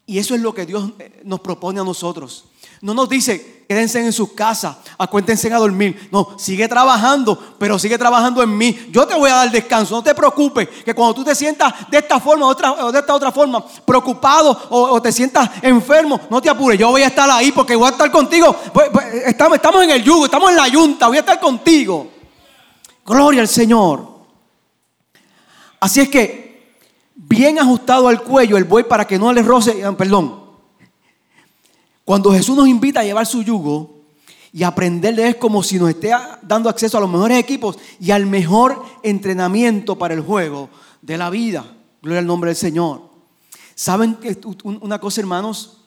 [0.06, 2.44] Y eso es lo que Dios eh, nos propone a nosotros.
[2.80, 6.08] No nos dice, quédense en sus casas, acuéntense a dormir.
[6.10, 8.88] No, sigue trabajando, pero sigue trabajando en mí.
[8.90, 11.98] Yo te voy a dar descanso, no te preocupes, que cuando tú te sientas de
[11.98, 12.54] esta forma o,
[12.90, 17.08] de esta otra forma, preocupado o, te sientas enfermo, no te apures, yo voy a
[17.08, 18.56] estar ahí porque voy a estar contigo.
[19.26, 22.08] Estamos, estamos en el yugo, estamos en la yunta, voy a estar contigo.
[23.04, 24.18] Gloria al Señor.
[25.78, 26.72] Así es que
[27.14, 30.47] bien ajustado al cuello el buey para que no le roce, ah, perdón.
[32.08, 34.04] Cuando Jesús nos invita a llevar su yugo
[34.50, 38.12] y aprender de él como si nos esté dando acceso a los mejores equipos y
[38.12, 40.70] al mejor entrenamiento para el juego
[41.02, 41.70] de la vida.
[42.00, 43.02] Gloria al nombre del Señor.
[43.74, 44.16] ¿Saben
[44.80, 45.82] una cosa, hermanos?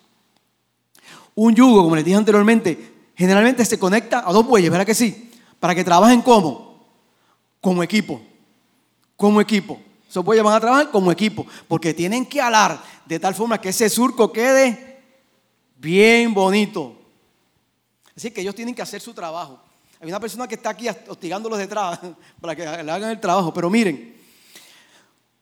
[1.34, 5.32] Un yugo, como les dije anteriormente, generalmente se conecta a dos bueyes, ¿verdad que sí?
[5.60, 6.86] Para que trabajen como,
[7.60, 8.22] como equipo,
[9.18, 9.80] como equipo.
[10.08, 13.70] Esos bueyes van a trabajar como equipo, porque tienen que alar de tal forma que
[13.70, 14.91] ese surco quede
[15.82, 16.96] bien bonito.
[18.16, 19.60] Así que ellos tienen que hacer su trabajo.
[20.00, 22.00] Hay una persona que está aquí hostigándolos detrás
[22.42, 23.54] para que le hagan el trabajo.
[23.54, 24.16] Pero miren,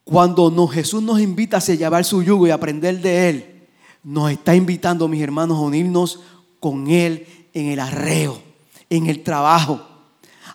[0.03, 3.67] cuando Jesús nos invita a llevar su yugo y aprender de Él,
[4.03, 6.21] nos está invitando, mis hermanos, a unirnos
[6.59, 8.41] con Él en el arreo,
[8.89, 9.81] en el trabajo.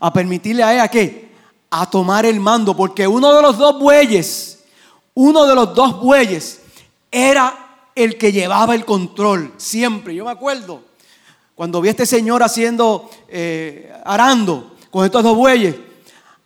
[0.01, 0.91] A permitirle a Él a
[1.71, 4.65] a tomar el mando, porque uno de los dos bueyes,
[5.13, 6.61] uno de los dos bueyes
[7.11, 7.64] era
[7.95, 10.15] el que llevaba el control, siempre.
[10.15, 10.83] Yo me acuerdo
[11.55, 15.77] cuando vi a este señor haciendo, eh, arando con estos dos bueyes,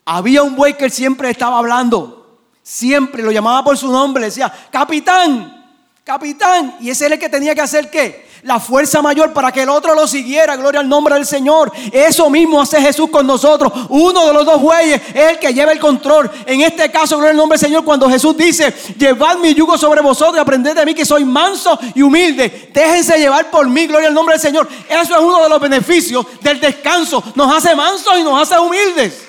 [0.04, 4.26] había un buey que él siempre estaba hablando, siempre lo llamaba por su nombre, le
[4.26, 5.66] decía, capitán,
[6.04, 8.27] capitán, y ese era el que tenía que hacer qué?
[8.42, 10.56] La fuerza mayor para que el otro lo siguiera.
[10.56, 11.72] Gloria al nombre del Señor.
[11.92, 13.72] Eso mismo hace Jesús con nosotros.
[13.88, 16.30] Uno de los dos bueyes es el que lleva el control.
[16.46, 20.00] En este caso, gloria al nombre del Señor, cuando Jesús dice, llevad mi yugo sobre
[20.00, 22.70] vosotros y aprended de mí que soy manso y humilde.
[22.72, 24.68] Déjense llevar por mí, gloria al nombre del Señor.
[24.88, 27.22] Eso es uno de los beneficios del descanso.
[27.34, 29.24] Nos hace mansos y nos hace humildes.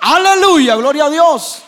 [0.00, 1.62] Aleluya, gloria a Dios.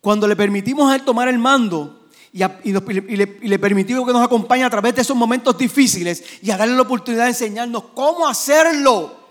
[0.00, 4.70] Cuando le permitimos a Él tomar el mando y, le, permitimos que nos acompañe a
[4.70, 9.24] través de esos momentos difíciles y a darle la oportunidad de enseñarnos cómo hacerlo.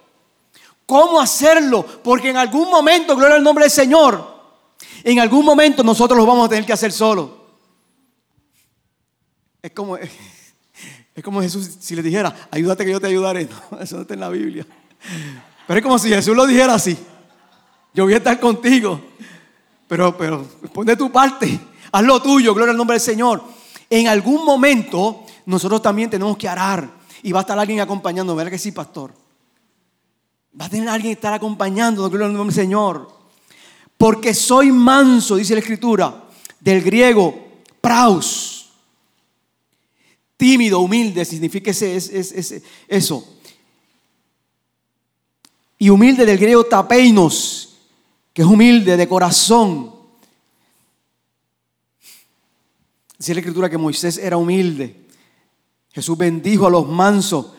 [0.86, 1.86] ¿Cómo hacerlo?
[2.04, 4.36] Porque en algún momento, gloria al nombre del Señor,
[5.04, 7.46] en algún momento nosotros lo vamos a tener que hacer solo.
[9.62, 9.98] Es como,
[11.16, 13.48] es como Jesús si le dijera, ayúdate que yo te ayudaré.
[13.72, 14.66] No, eso no está en la Biblia.
[15.68, 16.98] Pero es como si Jesús lo dijera así.
[17.94, 19.02] Yo voy a estar contigo.
[19.88, 21.60] Pero, pero, pon de tu parte.
[21.96, 23.42] Haz lo tuyo, gloria al nombre del Señor.
[23.90, 26.90] En algún momento nosotros también tenemos que arar.
[27.24, 29.14] Y va a estar alguien acompañando, ¿verdad que sí, pastor?
[30.60, 33.10] Va a tener alguien que estar acompañando, gloria al nombre del Señor.
[33.98, 36.26] Porque soy manso, dice la escritura,
[36.60, 37.34] del griego,
[37.80, 38.74] praus.
[40.36, 43.38] Tímido, humilde, significa eso.
[45.78, 47.78] Y humilde del griego tapeinos,
[48.34, 49.95] que es humilde de corazón.
[53.18, 55.06] Dice la escritura que Moisés era humilde.
[55.92, 57.54] Jesús bendijo a los mansos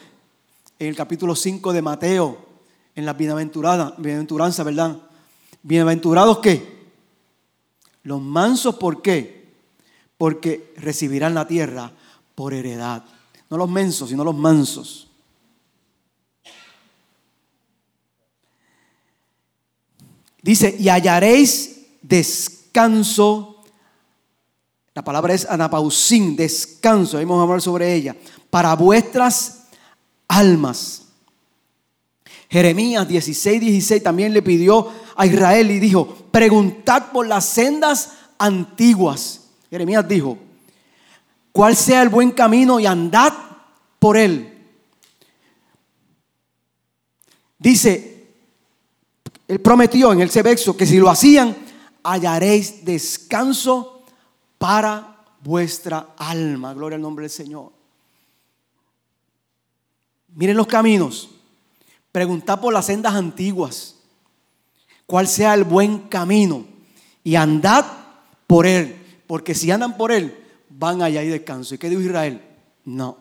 [0.78, 2.46] en el capítulo 5 de Mateo,
[2.94, 4.98] en la bienaventuranza, ¿verdad?
[5.62, 6.76] Bienaventurados qué?
[8.02, 9.54] Los mansos, ¿por qué?
[10.18, 11.92] Porque recibirán la tierra
[12.34, 13.04] por heredad.
[13.48, 15.08] No los mensos, sino los mansos.
[20.42, 23.55] Dice, y hallaréis descanso.
[24.96, 27.18] La palabra es anapausín, descanso.
[27.18, 28.16] Ahí vamos a hablar sobre ella.
[28.48, 29.64] Para vuestras
[30.26, 31.02] almas.
[32.48, 39.48] Jeremías 16, 16 también le pidió a Israel y dijo, preguntad por las sendas antiguas.
[39.68, 40.38] Jeremías dijo,
[41.52, 43.34] cuál sea el buen camino y andad
[43.98, 44.66] por él.
[47.58, 48.28] Dice,
[49.46, 51.54] él prometió en el Sebexo que si lo hacían,
[52.02, 53.95] hallaréis descanso
[54.58, 56.74] para vuestra alma.
[56.74, 57.72] Gloria al nombre del Señor.
[60.34, 61.30] Miren los caminos.
[62.12, 63.96] Preguntad por las sendas antiguas.
[65.06, 66.64] Cuál sea el buen camino.
[67.22, 67.84] Y andad
[68.46, 68.96] por él.
[69.26, 70.36] Porque si andan por él,
[70.68, 71.74] van allá y descanso.
[71.74, 72.40] ¿Y qué dijo Israel?
[72.84, 73.18] No.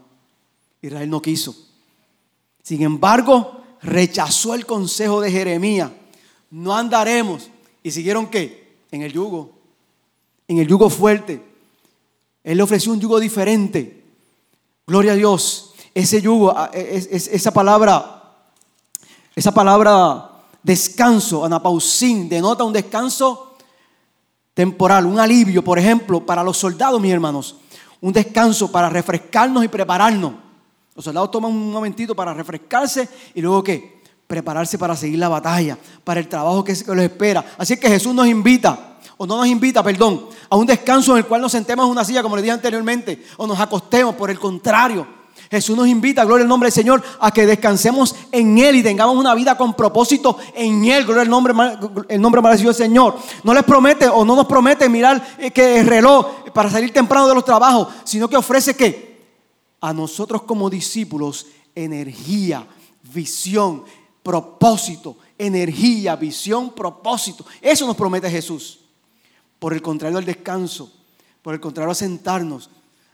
[0.81, 1.55] Israel no quiso.
[2.63, 5.91] Sin embargo, rechazó el consejo de Jeremías
[6.55, 7.49] no andaremos.
[7.83, 8.77] ¿Y siguieron qué?
[8.91, 9.54] En el yugo,
[10.47, 11.41] en el yugo fuerte.
[12.43, 14.03] Él le ofreció un yugo diferente.
[14.85, 15.73] Gloria a Dios.
[15.93, 18.23] Ese yugo, ah, esa palabra,
[19.35, 20.31] esa palabra
[20.61, 23.55] descanso, anapausín, denota un descanso
[24.53, 27.57] temporal, un alivio, por ejemplo, para los soldados, mis hermanos.
[28.01, 30.33] Un descanso para refrescarnos y prepararnos.
[30.95, 33.95] Los soldados toman un momentito para refrescarse y luego qué?
[34.27, 37.45] prepararse para seguir la batalla, para el trabajo que los espera.
[37.57, 41.25] Así que Jesús nos invita, o no nos invita, perdón, a un descanso en el
[41.25, 44.15] cual nos sentemos en una silla, como le dije anteriormente, o nos acostemos.
[44.15, 45.07] Por el contrario,
[45.49, 49.15] Jesús nos invita, gloria al nombre del Señor, a que descansemos en Él y tengamos
[49.15, 51.05] una vida con propósito en Él.
[51.05, 51.53] Gloria al nombre,
[52.09, 53.15] el nombre maravilloso del Señor.
[53.43, 57.27] No les promete o no nos promete mirar eh, que el reloj para salir temprano
[57.27, 59.15] de los trabajos, sino que ofrece que
[59.81, 62.65] a nosotros como discípulos energía,
[63.13, 63.83] visión,
[64.23, 67.45] propósito, energía, visión, propósito.
[67.61, 68.84] Eso nos promete Jesús.
[69.59, 70.91] Por el contrario al descanso,
[71.41, 72.69] por el contrario a sentarnos,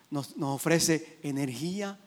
[0.10, 1.98] nos, ofrece energía,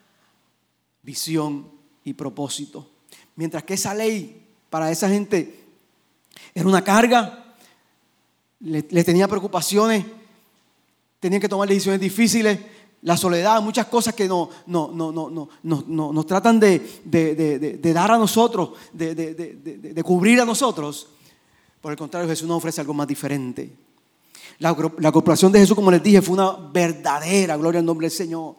[1.02, 1.70] visión
[2.04, 2.88] y propósito.
[3.36, 5.64] Mientras que esa ley para esa gente
[6.54, 7.54] era una carga,
[8.60, 10.04] le, le tenía preocupaciones,
[11.20, 12.58] tenían que tomar decisiones difíciles,
[13.04, 18.70] la soledad, muchas cosas que no, no, no, no nos tratan de, dar a nosotros,
[18.94, 21.08] de, cubrir a nosotros.
[21.82, 23.70] Por el contrario, Jesús nos ofrece algo más diferente.
[24.58, 28.16] La, la corporación de Jesús, como les dije, fue una verdadera, gloria al nombre del
[28.16, 28.56] Señor.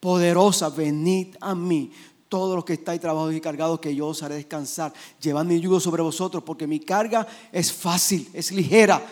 [0.00, 1.90] Poderosa, venid a mí,
[2.28, 4.92] todos los que estáis trabajados y cargados, que yo os haré descansar.
[5.20, 9.04] Llevad mi yugo sobre vosotros, porque mi carga es fácil, es ligera,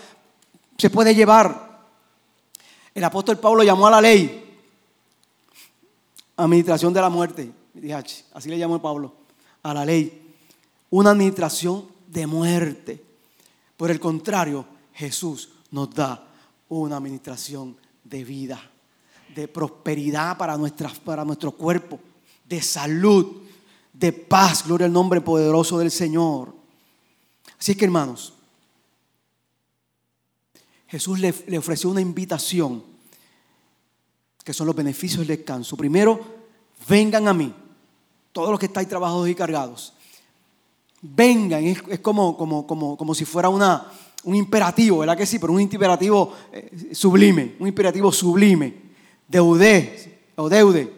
[0.78, 1.84] se puede llevar.
[2.94, 4.44] El apóstol Pablo llamó a la ley
[6.36, 7.50] administración de la muerte,
[8.32, 9.12] así le llamó Pablo,
[9.62, 10.34] a la ley,
[10.90, 13.02] una administración de muerte.
[13.76, 16.28] Por el contrario, Jesús nos da
[16.68, 18.60] una administración de vida,
[19.34, 20.56] de prosperidad para,
[21.04, 22.00] para nuestro cuerpo,
[22.44, 23.42] de salud,
[23.92, 24.66] de paz.
[24.66, 26.54] Gloria al nombre poderoso del Señor.
[27.58, 28.34] Así es que hermanos,
[30.88, 32.82] Jesús le, le ofreció una invitación,
[34.44, 35.76] que son los beneficios del descanso.
[35.76, 36.20] Primero,
[36.88, 37.52] vengan a mí,
[38.32, 39.92] todos los que estáis trabajados y cargados.
[41.02, 43.90] Vengan, es, como, como, como, como si fuera una,
[44.26, 45.38] un imperativo, ¿verdad que sí?
[45.38, 48.74] Pero un imperativo eh, sublime, un imperativo sublime.
[49.28, 50.92] Deudé o deude.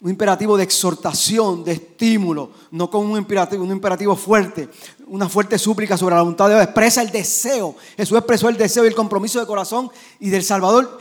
[0.00, 4.68] Un imperativo de exhortación, de estímulo, no como un imperativo, un imperativo fuerte,
[5.08, 6.64] una fuerte súplica sobre la voluntad de Dios.
[6.64, 7.74] Expresa el deseo.
[7.96, 9.90] Jesús expresó el deseo y el compromiso de corazón
[10.20, 11.00] y del Salvador.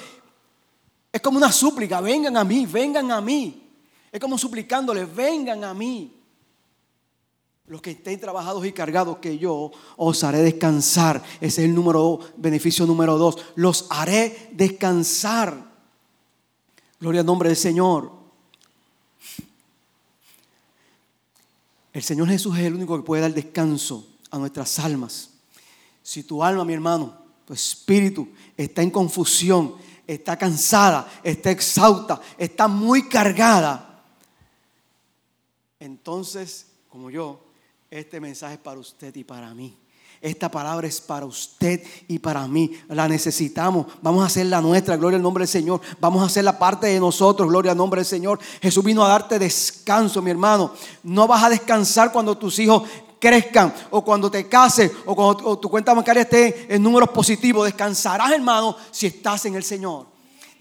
[1.11, 3.69] Es como una súplica, vengan a mí, vengan a mí.
[4.11, 6.11] Es como suplicándoles, vengan a mí.
[7.67, 11.23] Los que estén trabajados y cargados, que yo os haré descansar.
[11.41, 13.37] Ese es el número, beneficio número dos.
[13.55, 15.73] Los haré descansar.
[16.99, 18.11] Gloria al nombre del Señor.
[21.91, 25.31] El Señor Jesús es el único que puede dar descanso a nuestras almas.
[26.03, 32.67] Si tu alma, mi hermano, tu espíritu está en confusión, está cansada, está exhausta, está
[32.67, 33.95] muy cargada,
[35.85, 37.39] entonces, como yo,
[37.89, 39.77] este mensaje es para usted y para mí.
[40.21, 42.71] Esta palabra es para usted y para mí.
[42.87, 43.85] La necesitamos.
[44.01, 44.95] Vamos a hacer la nuestra.
[44.97, 45.81] Gloria al nombre del Señor.
[45.99, 47.47] Vamos a hacer la parte de nosotros.
[47.47, 48.39] Gloria al nombre del Señor.
[48.61, 50.73] Jesús vino a darte descanso, mi hermano.
[51.03, 52.83] No vas a descansar cuando tus hijos
[53.19, 57.65] crezcan o cuando te cases o cuando tu cuenta bancaria esté en números positivos.
[57.65, 60.14] Descansarás, hermano, si estás en el Señor.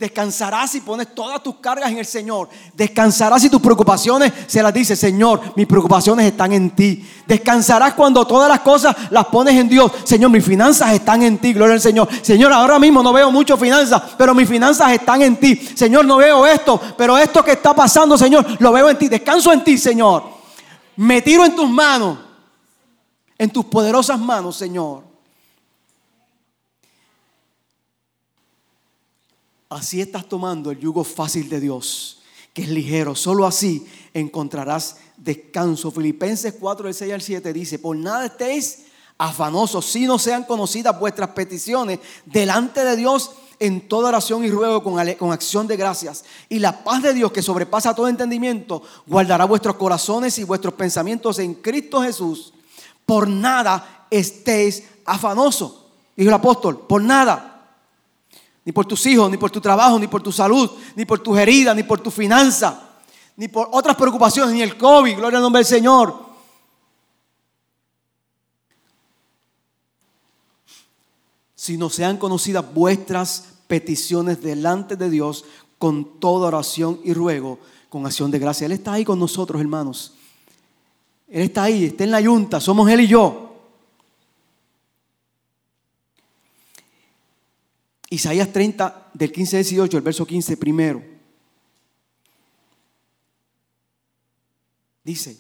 [0.04, 2.50] Descansarás si pones todas tus cargas en el Señor.
[2.74, 7.08] Descansarás si tus preocupaciones se las dice, Señor, mis preocupaciones están en ti.
[7.26, 9.90] Descansarás cuando todas las cosas las pones en Dios.
[10.04, 11.54] Señor, mis finanzas están en ti.
[11.54, 12.06] Gloria al Señor.
[12.20, 15.56] Señor, ahora mismo no veo mucho finanzas, pero mis finanzas están en ti.
[15.74, 19.08] Señor, no veo esto, pero esto que está pasando, Señor, lo veo en ti.
[19.08, 20.22] Descanso en ti, Señor.
[20.96, 22.18] Me tiro en tus manos,
[23.38, 25.13] en tus poderosas manos, Señor.
[29.74, 32.20] Así estás tomando el yugo fácil de Dios,
[32.52, 33.16] que es ligero.
[33.16, 35.90] Solo así encontrarás descanso.
[35.90, 38.84] Filipenses 4, del 6 al 7 dice, por nada estéis
[39.18, 44.80] afanosos, si no sean conocidas vuestras peticiones delante de Dios en toda oración y ruego
[44.84, 46.24] con, con, acción de gracias.
[46.48, 51.40] Y la paz de Dios que sobrepasa todo entendimiento, guardará vuestros corazones y vuestros pensamientos
[51.40, 52.54] en Cristo Jesús.
[53.04, 57.53] Por nada estéis afanosos, dijo el apóstol, por nada
[58.64, 61.36] ni por tus hijos, ni por tu trabajo, ni por tu salud, ni por tus
[61.38, 62.90] heridas, ni por tu finanza,
[63.36, 66.24] ni por otras preocupaciones, ni el COVID, gloria al nombre del Señor.
[71.54, 75.44] Si no sean conocidas vuestras peticiones delante de Dios
[75.78, 77.58] con toda oración y ruego,
[77.88, 78.66] con acción de gracia.
[78.66, 80.14] Él está ahí con nosotros, hermanos.
[81.28, 83.43] Él está ahí, está en la yunta, somos Él y yo.
[88.14, 91.02] Isaías 30, del 15 al 18, el verso 15 primero.
[95.02, 95.36] Dice,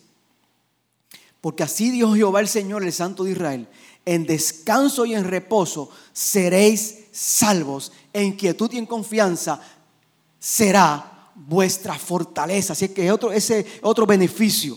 [1.40, 3.68] porque así dijo Jehová el Señor, el Santo de Israel,
[4.04, 9.60] en descanso y en reposo seréis salvos, en quietud y en confianza
[10.38, 12.72] será vuestra fortaleza.
[12.72, 14.76] Así que otro, ese otro beneficio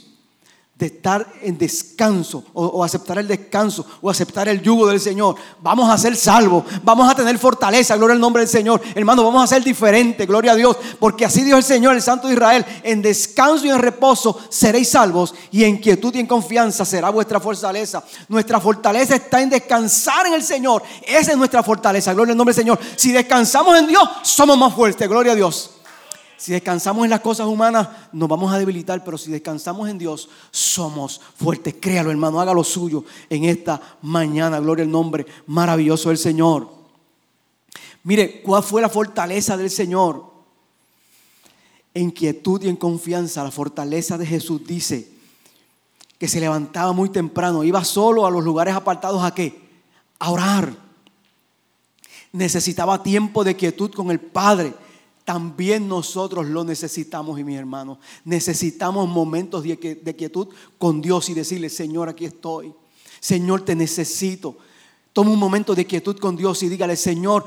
[0.78, 5.36] de estar en descanso o, aceptar el descanso o aceptar el yugo del Señor.
[5.60, 8.80] Vamos a ser salvos, vamos a tener fortaleza, gloria al nombre del Señor.
[8.94, 12.28] Hermano, vamos a ser diferentes, gloria a Dios, porque así dijo el Señor, el Santo
[12.28, 16.86] de Israel, en descanso y en reposo seréis salvos y en quietud y en confianza
[16.86, 18.04] será vuestra fortaleza.
[18.28, 20.84] Nuestra fortaleza está en descansar en el Señor.
[21.02, 22.80] Esa es nuestra fortaleza, gloria al nombre del Señor.
[22.96, 25.72] Si descansamos en Dios, somos más fuertes, gloria a Dios.
[26.38, 30.30] Si descansamos en las cosas humanas, nos vamos a debilitar, pero si descansamos en Dios,
[30.52, 31.76] somos fuertes.
[31.82, 34.60] Créalo, hermano, haga lo suyo en esta mañana.
[34.60, 36.70] Gloria al nombre maravilloso del Señor.
[38.04, 40.26] Mire, ¿cuál fue la fortaleza del Señor?
[41.96, 45.10] En quietud y en confianza, la fortaleza de Jesús dice
[46.20, 49.60] que se levantaba muy temprano, iba solo a los lugares apartados a qué?
[50.20, 50.72] A orar.
[52.32, 54.74] Necesitaba tiempo de quietud con el Padre
[55.28, 58.00] también nosotros lo necesitamos, y mi hermano.
[58.24, 60.48] Necesitamos momentos de quietud
[60.78, 62.74] con Dios y decirle, Señor, aquí estoy.
[63.20, 64.58] Señor, te necesito.
[65.12, 67.46] Toma un momento de quietud con Dios y dígale, Señor,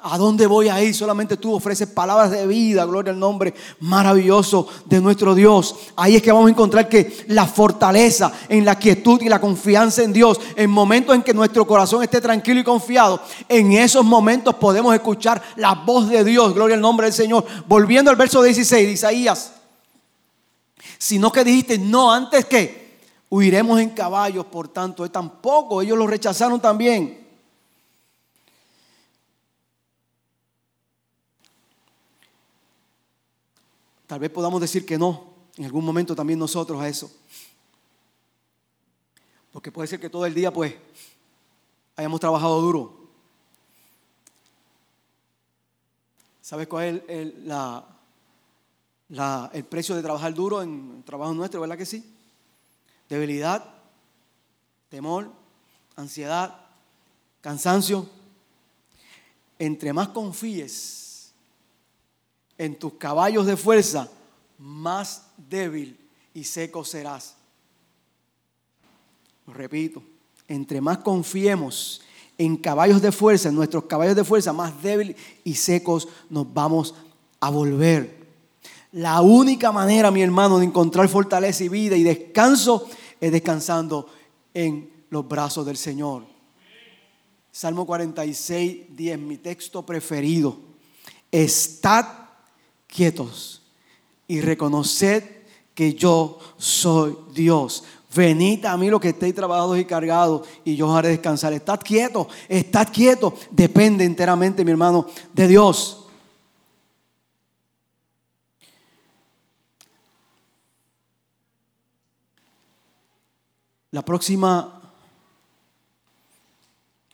[0.00, 0.94] ¿A dónde voy a ir?
[0.94, 5.74] Solamente tú ofreces palabras de vida, gloria al nombre maravilloso de nuestro Dios.
[5.96, 10.02] Ahí es que vamos a encontrar que la fortaleza en la quietud y la confianza
[10.02, 14.54] en Dios, en momentos en que nuestro corazón esté tranquilo y confiado, en esos momentos
[14.54, 17.44] podemos escuchar la voz de Dios, gloria al nombre del Señor.
[17.66, 19.52] Volviendo al verso 16 de Isaías,
[20.96, 22.98] sino que dijiste, no, antes que
[23.30, 27.27] huiremos en caballos, por tanto, tampoco ellos lo rechazaron también.
[34.08, 37.12] Tal vez podamos decir que no, en algún momento también nosotros a eso.
[39.52, 40.74] Porque puede ser que todo el día pues
[41.94, 43.06] hayamos trabajado duro.
[46.40, 47.52] ¿Sabes cuál es el,
[49.52, 51.60] el precio de trabajar duro en el trabajo nuestro?
[51.60, 52.02] ¿Verdad que sí?
[53.10, 53.62] Debilidad,
[54.88, 55.30] temor,
[55.96, 56.64] ansiedad,
[57.42, 58.08] cansancio.
[59.58, 61.07] Entre más confíes
[62.58, 64.10] en tus caballos de fuerza,
[64.58, 65.96] más débil
[66.34, 67.36] y seco serás.
[69.46, 70.02] Lo repito,
[70.48, 72.02] entre más confiemos
[72.36, 76.94] en caballos de fuerza, en nuestros caballos de fuerza, más débil y secos nos vamos
[77.40, 78.18] a volver.
[78.92, 82.88] La única manera, mi hermano, de encontrar fortaleza y vida y descanso
[83.20, 84.08] es descansando
[84.54, 86.24] en los brazos del Señor.
[87.50, 90.56] Salmo 46, 10, mi texto preferido.
[91.30, 92.06] Estad
[92.88, 93.62] quietos
[94.26, 95.22] y reconoced
[95.74, 97.84] que yo soy Dios.
[98.12, 101.52] Venid a mí los que estéis trabajados y cargados y yo os haré descansar.
[101.52, 103.34] Estad quieto, estad quieto.
[103.50, 106.06] Depende enteramente, mi hermano, de Dios.
[113.90, 114.92] La próxima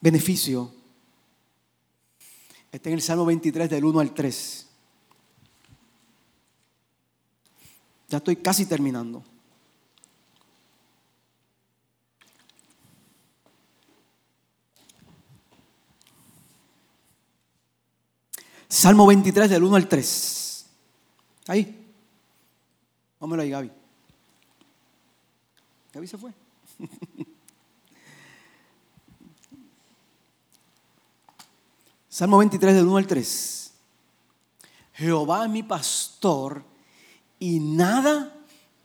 [0.01, 0.71] beneficio
[2.71, 4.64] está en el Salmo 23 del 1 al 3.
[8.07, 9.23] Ya estoy casi terminando.
[18.67, 20.65] Salmo 23 del 1 al 3.
[21.47, 21.93] Ahí.
[23.19, 23.71] Vámonos ahí, Gaby.
[25.93, 26.33] Gaby se fue.
[32.09, 33.73] Salmo 23 del 1 al 3.
[34.93, 36.63] Jehová mi pastor
[37.45, 38.35] y nada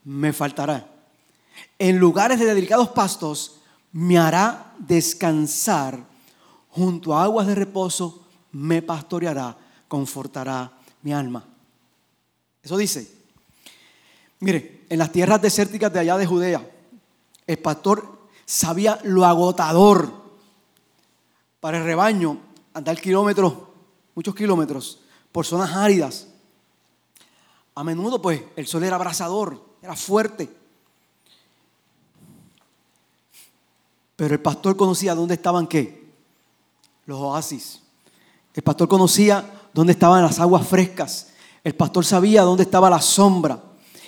[0.04, 0.86] me faltará.
[1.78, 3.56] En lugares de delicados pastos
[3.92, 5.98] me hará descansar.
[6.68, 9.56] Junto a aguas de reposo me pastoreará,
[9.88, 11.42] confortará mi alma.
[12.62, 13.10] Eso dice.
[14.40, 16.70] Mire, en las tierras desérticas de allá de Judea,
[17.46, 20.12] el pastor sabía lo agotador
[21.60, 22.38] para el rebaño
[22.74, 23.54] andar kilómetros,
[24.14, 25.00] muchos kilómetros,
[25.32, 26.29] por zonas áridas
[27.74, 30.48] a menudo pues el sol era abrasador, era fuerte.
[34.16, 36.12] Pero el pastor conocía dónde estaban qué?
[37.06, 37.80] Los oasis.
[38.52, 41.28] El pastor conocía dónde estaban las aguas frescas.
[41.64, 43.62] El pastor sabía dónde estaba la sombra.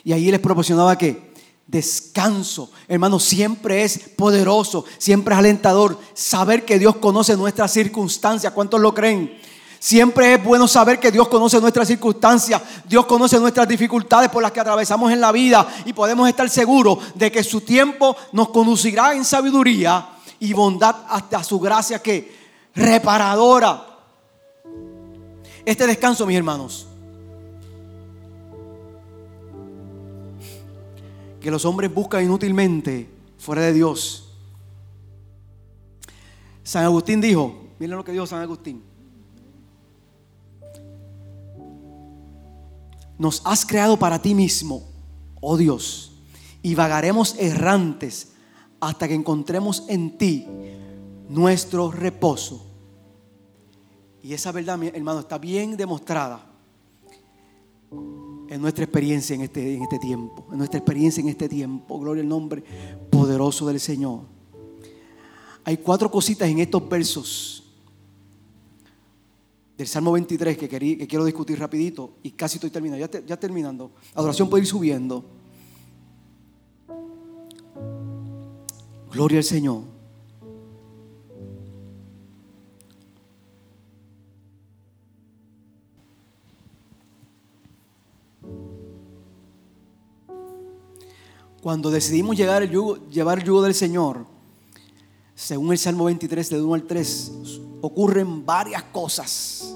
[0.04, 1.32] Y ahí les proporcionaba qué?
[1.66, 2.70] Descanso.
[2.88, 8.52] Hermano, siempre es poderoso, siempre es alentador saber que Dios conoce nuestras circunstancias.
[8.52, 9.38] ¿Cuántos lo creen?
[9.82, 14.52] Siempre es bueno saber que Dios conoce nuestras circunstancias, Dios conoce nuestras dificultades por las
[14.52, 19.12] que atravesamos en la vida y podemos estar seguros de que su tiempo nos conducirá
[19.12, 22.32] en sabiduría y bondad hasta su gracia que
[22.76, 23.84] reparadora.
[25.64, 26.86] Este descanso, mis hermanos,
[31.40, 34.28] que los hombres buscan inútilmente fuera de Dios.
[36.62, 38.91] San Agustín dijo, miren lo que dijo San Agustín.
[43.22, 44.82] Nos has creado para ti mismo,
[45.40, 46.10] oh Dios,
[46.60, 48.32] y vagaremos errantes
[48.80, 50.44] hasta que encontremos en ti
[51.28, 52.66] nuestro reposo.
[54.24, 56.44] Y esa verdad, mi hermano, está bien demostrada
[57.92, 62.00] en nuestra experiencia en este, en este tiempo, en nuestra experiencia en este tiempo.
[62.00, 62.64] Gloria al nombre
[63.08, 64.22] poderoso del Señor.
[65.62, 67.61] Hay cuatro cositas en estos versos
[69.82, 70.68] del Salmo 23 que,
[71.08, 73.90] quiero discutir rapidito y casi estoy terminando, ya, terminando.
[74.14, 75.24] Adoración puede ir subiendo.
[79.12, 79.82] Gloria al Señor.
[91.60, 92.70] Cuando decidimos llegar el
[93.10, 94.26] llevar el yugo del Señor,
[95.34, 97.32] según el Salmo 23, de 1 al 3,
[97.82, 99.74] ocurren varias cosas.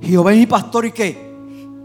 [0.00, 1.32] Jehová es mi pastor y qué?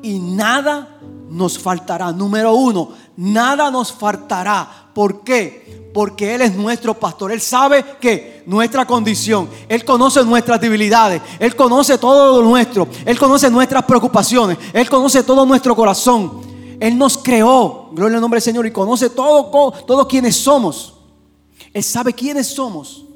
[0.02, 0.98] Y nada
[1.30, 2.12] nos faltará.
[2.12, 4.90] Número uno, nada nos faltará.
[4.94, 5.92] ¿Por qué?
[5.94, 7.32] Porque Él es nuestro pastor.
[7.32, 13.20] Él sabe que nuestra condición, Él conoce nuestras debilidades, Él conoce todo lo nuestro, Él
[13.20, 16.48] conoce nuestras preocupaciones, Él conoce todo nuestro corazón.
[16.80, 20.94] Él nos creó, gloria al nombre del Señor, y conoce todo, todo quienes somos.
[21.74, 23.07] Él sabe quiénes somos.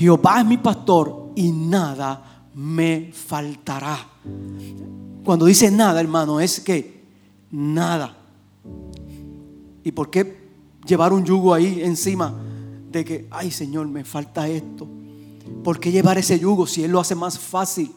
[0.00, 3.98] Jehová es mi pastor y nada me faltará.
[5.22, 7.04] Cuando dice nada, hermano, es que
[7.50, 8.16] nada.
[9.84, 10.48] ¿Y por qué
[10.86, 12.34] llevar un yugo ahí encima
[12.90, 14.88] de que, ay Señor, me falta esto?
[15.62, 17.94] ¿Por qué llevar ese yugo si Él lo hace más fácil?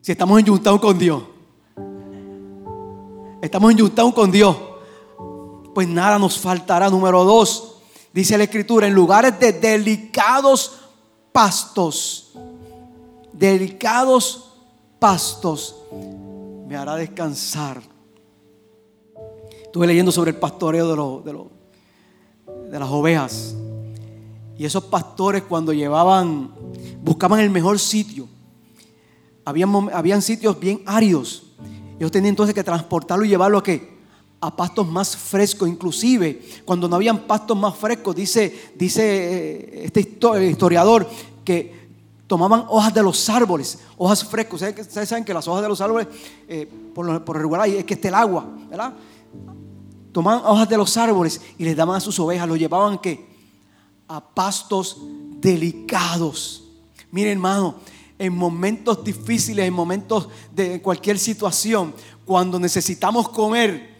[0.00, 1.24] Si estamos enyuntados con Dios.
[3.42, 4.56] Estamos enyuntados con Dios.
[5.74, 6.88] Pues nada nos faltará.
[6.88, 7.78] Número dos,
[8.12, 10.82] dice la Escritura, en lugares de delicados
[11.34, 12.30] pastos,
[13.32, 14.52] delicados
[15.00, 15.74] pastos,
[16.68, 17.82] me hará descansar.
[19.64, 23.56] Estuve leyendo sobre el pastoreo de, de, de las ovejas.
[24.56, 26.54] Y esos pastores cuando llevaban,
[27.02, 28.28] buscaban el mejor sitio.
[29.44, 31.42] Habían, habían sitios bien áridos.
[31.98, 33.93] Ellos tenían entonces que transportarlo y llevarlo a qué?
[34.46, 35.68] A pastos más frescos.
[35.68, 40.00] Inclusive, cuando no habían pastos más frescos, dice, dice eh, este
[40.50, 41.08] historiador
[41.44, 41.84] que
[42.26, 44.62] tomaban hojas de los árboles, hojas frescas.
[44.78, 46.08] Ustedes saben que las hojas de los árboles,
[46.48, 48.94] eh, por, por regular, es que esté el agua, ¿verdad?
[50.12, 53.26] Tomaban hojas de los árboles y les daban a sus ovejas, los llevaban ¿qué?
[54.08, 54.98] a pastos
[55.40, 56.64] delicados.
[57.10, 57.76] Mire, hermano,
[58.18, 63.93] en momentos difíciles, en momentos de cualquier situación, cuando necesitamos comer,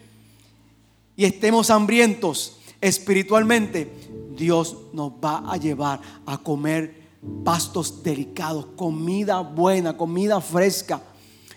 [1.15, 3.91] y estemos hambrientos espiritualmente,
[4.35, 7.05] Dios nos va a llevar a comer
[7.43, 11.01] pastos delicados, comida buena, comida fresca,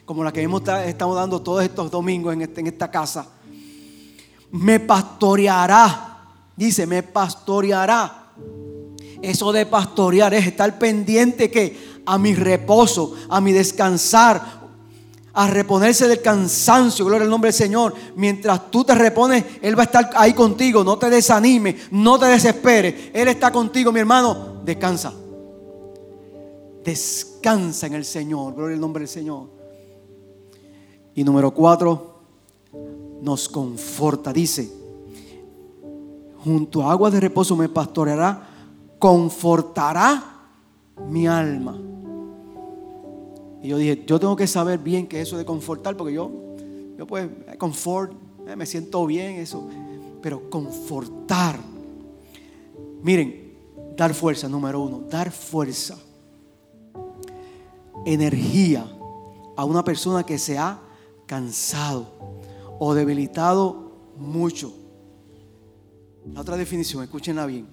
[0.04, 3.28] como la que hemos estado dando todos estos domingos en, este, en esta casa.
[4.50, 6.24] Me pastoreará,
[6.56, 8.32] dice, me pastoreará.
[9.20, 14.67] Eso de pastorear es estar pendiente que a mi reposo, a mi descansar,
[15.38, 17.94] a reponerse del cansancio, gloria al nombre del Señor.
[18.16, 20.82] Mientras tú te repones, Él va a estar ahí contigo.
[20.82, 23.10] No te desanime, no te desesperes.
[23.14, 24.62] Él está contigo, mi hermano.
[24.64, 25.12] Descansa.
[26.82, 29.48] Descansa en el Señor, gloria al nombre del Señor.
[31.14, 32.20] Y número cuatro,
[33.22, 34.32] nos conforta.
[34.32, 34.68] Dice,
[36.42, 38.42] junto a agua de reposo me pastoreará,
[38.98, 40.20] confortará
[41.08, 41.78] mi alma.
[43.62, 46.30] Y yo dije, yo tengo que saber bien qué es eso de confortar, porque yo,
[46.96, 47.28] yo pues,
[47.58, 48.12] confort,
[48.46, 49.68] eh, me siento bien, eso.
[50.22, 51.58] Pero confortar.
[53.02, 53.54] Miren,
[53.96, 55.98] dar fuerza, número uno, dar fuerza,
[58.06, 58.86] energía
[59.56, 60.80] a una persona que se ha
[61.26, 62.12] cansado
[62.78, 64.72] o debilitado mucho.
[66.32, 67.66] La otra definición, escúchenla bien,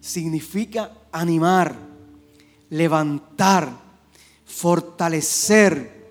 [0.00, 1.76] significa animar,
[2.70, 3.91] levantar,
[4.52, 6.02] fortalecer.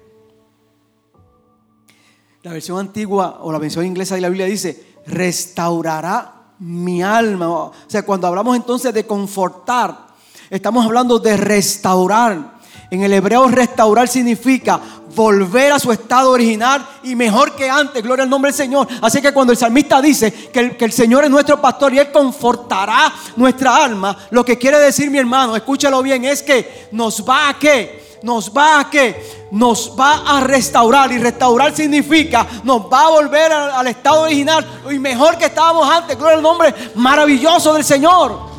[2.44, 7.50] La versión antigua o la versión inglesa de la Biblia dice, restaurará mi alma.
[7.50, 10.08] O sea, cuando hablamos entonces de confortar,
[10.50, 12.60] estamos hablando de restaurar.
[12.90, 14.82] En el hebreo restaurar significa
[15.16, 18.04] volver a su estado original y mejor que antes.
[18.04, 18.88] Gloria al nombre del Señor.
[19.02, 22.00] Así que cuando el salmista dice que el, que el, Señor es nuestro pastor y
[22.00, 27.24] Él confortará nuestra alma, lo que quiere decir mi hermano, escúchalo bien, es que nos
[27.28, 28.11] va a qué?
[28.24, 33.52] Nos va a que nos va a restaurar y restaurar significa nos va a volver
[33.52, 36.18] al, estado original y mejor que estábamos antes.
[36.18, 38.52] Gloria al nombre maravilloso del Señor.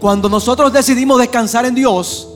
[0.00, 2.28] Cuando nosotros decidimos descansar en Dios,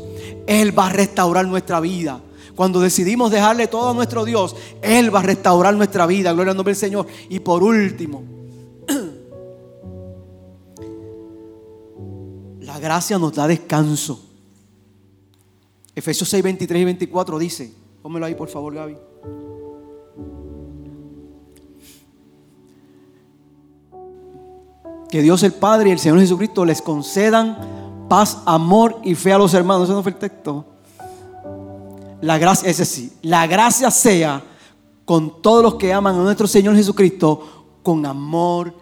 [0.46, 2.20] Él va a restaurar nuestra vida.
[2.54, 6.32] Cuando decidimos dejarle todo a nuestro Dios, Él va a restaurar nuestra vida.
[6.32, 7.06] Gloria al nombre del Señor.
[7.28, 8.22] Y por último,
[12.60, 14.25] la gracia nos da descanso.
[15.96, 17.72] Efesios 6, 23 y 24 dice,
[18.02, 18.98] pónmelo ahí por favor Gaby.
[25.08, 27.56] Que Dios el Padre y el Señor Jesucristo les concedan
[28.10, 29.84] paz, amor y fe a los hermanos.
[29.84, 30.66] Ese no fue el texto.
[32.20, 34.42] La gracia, ese sí, la gracia sea
[35.06, 38.74] con todos los que aman a nuestro Señor Jesucristo con amor.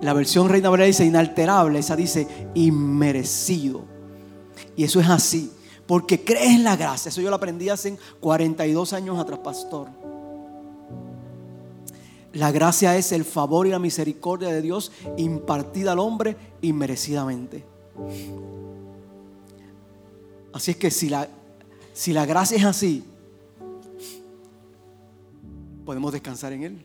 [0.00, 3.95] La versión Reina Valera dice inalterable, esa dice inmerecido.
[4.76, 5.50] Y eso es así.
[5.86, 7.08] Porque crees en la gracia.
[7.08, 9.88] Eso yo lo aprendí hace 42 años atrás, pastor.
[12.32, 17.64] La gracia es el favor y la misericordia de Dios impartida al hombre inmerecidamente.
[20.52, 21.28] Así es que si la,
[21.94, 23.04] si la gracia es así,
[25.86, 26.82] podemos descansar en Él.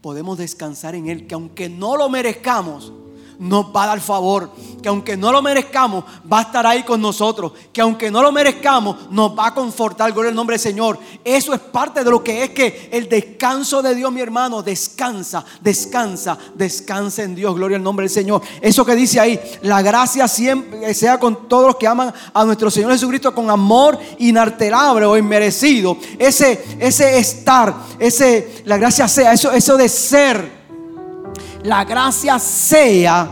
[0.00, 2.92] Podemos descansar en Él, que aunque no lo merezcamos,
[3.40, 4.50] nos va a dar favor.
[4.82, 7.52] Que aunque no lo merezcamos, va a estar ahí con nosotros.
[7.72, 10.12] Que aunque no lo merezcamos, nos va a confortar.
[10.12, 10.98] Gloria al nombre del Señor.
[11.24, 15.44] Eso es parte de lo que es que el descanso de Dios, mi hermano, descansa,
[15.60, 17.54] descansa, descansa en Dios.
[17.54, 18.42] Gloria al nombre del Señor.
[18.60, 22.70] Eso que dice ahí, la gracia siempre sea con todos los que aman a nuestro
[22.70, 25.96] Señor Jesucristo con amor inalterable o inmerecido.
[26.18, 30.59] Ese, ese estar, ese, la gracia sea, eso, eso de ser
[31.62, 33.28] la gracia sea,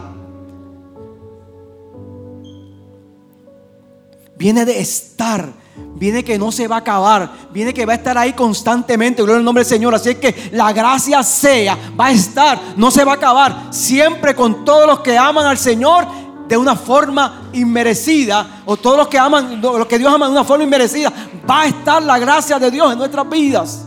[4.37, 5.53] viene de estar,
[5.95, 9.39] viene que no se va a acabar, viene que va a estar ahí constantemente, gloria
[9.39, 9.95] al nombre del Señor.
[9.95, 14.35] Así es que la gracia sea, va a estar, no se va a acabar, siempre
[14.35, 16.07] con todos los que aman al Señor
[16.47, 20.45] de una forma inmerecida, o todos los que aman, los que Dios ama de una
[20.45, 21.13] forma inmerecida,
[21.49, 23.85] va a estar la gracia de Dios en nuestras vidas.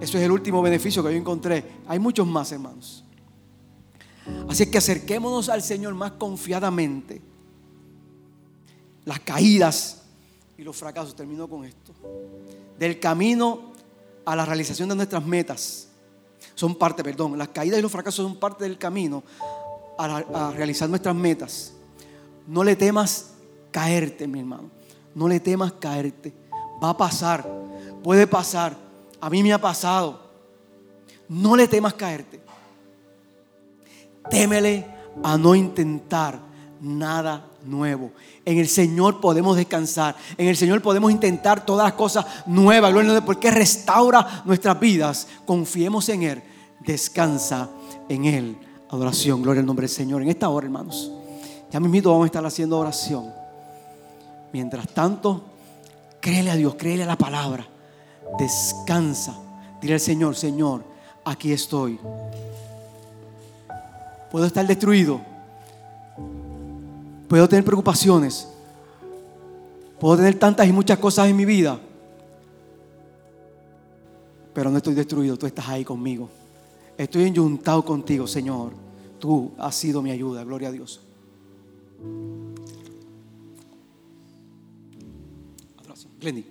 [0.00, 1.64] Eso es el último beneficio que yo encontré.
[1.88, 3.05] Hay muchos más, hermanos.
[4.48, 7.20] Así que acerquémonos al Señor más confiadamente.
[9.04, 10.02] Las caídas
[10.58, 11.92] y los fracasos, termino con esto.
[12.78, 13.72] Del camino
[14.24, 15.88] a la realización de nuestras metas.
[16.54, 19.22] Son parte, perdón, las caídas y los fracasos son parte del camino
[19.98, 21.72] a, a realizar nuestras metas.
[22.46, 23.32] No le temas
[23.70, 24.70] caerte, mi hermano.
[25.14, 26.32] No le temas caerte.
[26.82, 27.46] Va a pasar.
[28.02, 28.76] Puede pasar.
[29.20, 30.30] A mí me ha pasado.
[31.28, 32.45] No le temas caerte.
[34.30, 34.86] Témele
[35.22, 36.38] a no intentar
[36.80, 38.12] nada nuevo.
[38.44, 40.16] En el Señor podemos descansar.
[40.36, 42.92] En el Señor podemos intentar todas las cosas nuevas.
[42.92, 45.26] Gloria porque restaura nuestras vidas.
[45.44, 46.42] Confiemos en Él.
[46.80, 47.68] Descansa
[48.08, 48.56] en Él.
[48.90, 49.42] Adoración.
[49.42, 50.22] Gloria al nombre del Señor.
[50.22, 51.10] En esta hora, hermanos.
[51.70, 53.32] Ya mismito vamos a estar haciendo oración.
[54.52, 55.42] Mientras tanto,
[56.20, 57.66] créele a Dios, créele a la palabra.
[58.38, 59.36] Descansa.
[59.80, 60.84] Dile al Señor, Señor,
[61.24, 61.98] aquí estoy.
[64.36, 65.18] Puedo estar destruido.
[67.26, 68.46] Puedo tener preocupaciones.
[69.98, 71.80] Puedo tener tantas y muchas cosas en mi vida.
[74.52, 75.38] Pero no estoy destruido.
[75.38, 76.28] Tú estás ahí conmigo.
[76.98, 78.72] Estoy enyuntado contigo, Señor.
[79.18, 80.44] Tú has sido mi ayuda.
[80.44, 81.00] Gloria a Dios.
[85.78, 86.12] Adoración.
[86.20, 86.44] Glendy.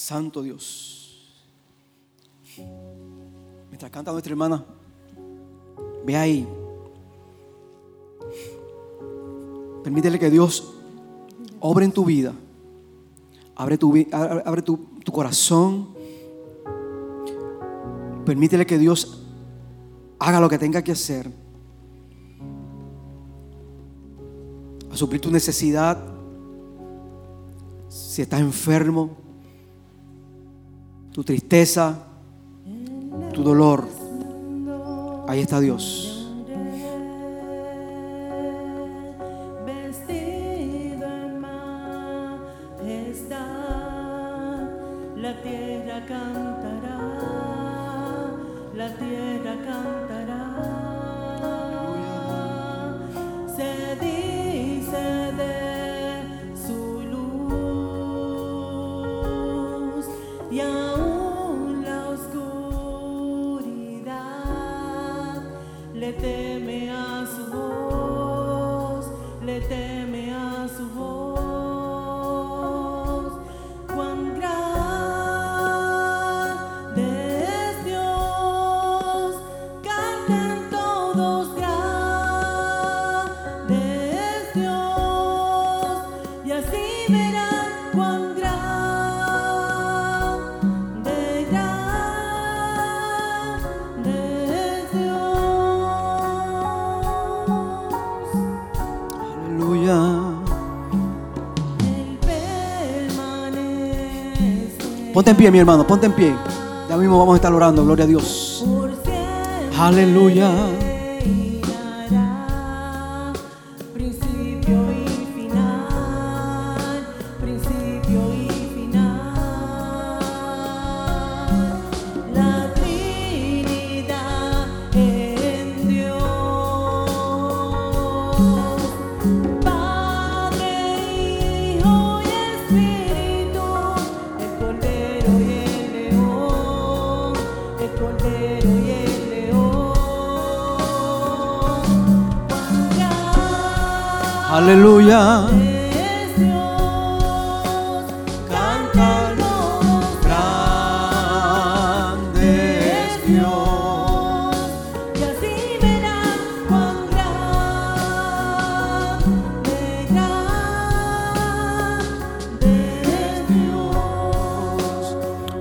[0.00, 1.46] Santo Dios.
[3.68, 4.64] Mientras canta nuestra hermana,
[6.04, 6.48] ve ahí.
[9.84, 10.72] Permítele que Dios
[11.60, 12.32] obre en tu vida.
[13.54, 15.88] Abre tu, abre tu, corazón.
[18.24, 19.22] Permítele que Dios
[20.18, 21.30] haga lo que tenga que hacer.
[24.90, 26.02] A suplir tu necesidad.
[27.88, 29.29] Si estás enfermo,
[31.20, 31.98] tu tristeza,
[33.34, 33.86] tu dolor.
[35.28, 36.19] Ahí está Dios.
[105.20, 106.34] Ponte en pie, mi hermano, ponte en pie.
[106.88, 108.64] Ya mismo vamos a estar orando, gloria a Dios.
[109.78, 110.50] Aleluya.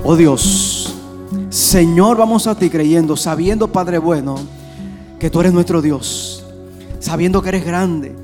[0.04, 0.96] Oh Dios,
[1.50, 4.36] Señor, vamos a ti creyendo, sabiendo, Padre bueno,
[5.20, 6.46] que tú eres nuestro Dios,
[7.00, 8.16] sabiendo que eres grande,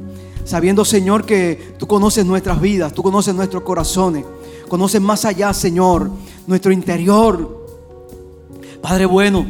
[0.45, 4.23] sabiendo, Señor, que tú conoces nuestras vidas, tú conoces nuestros corazones,
[4.69, 6.09] conoces más allá, Señor,
[6.47, 7.65] nuestro interior.
[8.81, 9.45] Padre bueno,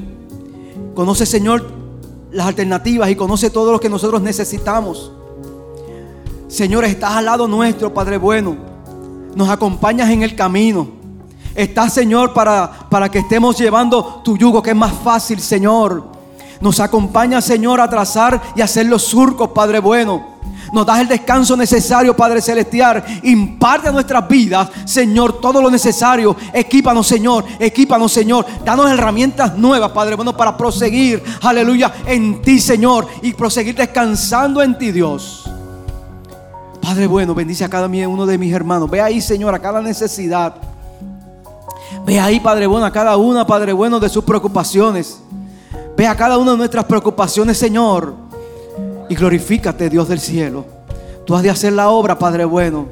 [0.96, 1.70] conoce, Señor,
[2.32, 5.12] las alternativas y conoce todo lo que nosotros necesitamos.
[6.48, 8.58] Señor, estás al lado nuestro, Padre bueno.
[9.36, 11.05] Nos acompañas en el camino.
[11.56, 16.04] Estás, Señor, para, para que estemos llevando tu yugo, que es más fácil, Señor.
[16.60, 20.36] Nos acompaña, Señor, a trazar y hacer los surcos, Padre bueno.
[20.74, 23.04] Nos das el descanso necesario, Padre Celestial.
[23.24, 26.36] Imparte a nuestras vidas, Señor, todo lo necesario.
[26.54, 27.46] Equípanos, Señor.
[27.60, 28.46] Equípanos, Señor.
[28.64, 33.08] Danos herramientas nuevas, Padre bueno, para proseguir, aleluya, en ti, Señor.
[33.22, 35.50] Y proseguir descansando en ti, Dios.
[36.82, 38.90] Padre bueno, bendice a cada uno de mis hermanos.
[38.90, 40.75] Ve ahí, Señor, a cada necesidad.
[42.06, 45.20] Ve ahí, Padre bueno, a cada una, Padre bueno, de sus preocupaciones.
[45.98, 48.14] Ve a cada una de nuestras preocupaciones, Señor.
[49.10, 50.66] Y glorifícate, Dios del cielo.
[51.26, 52.86] Tú has de hacer la obra, Padre bueno.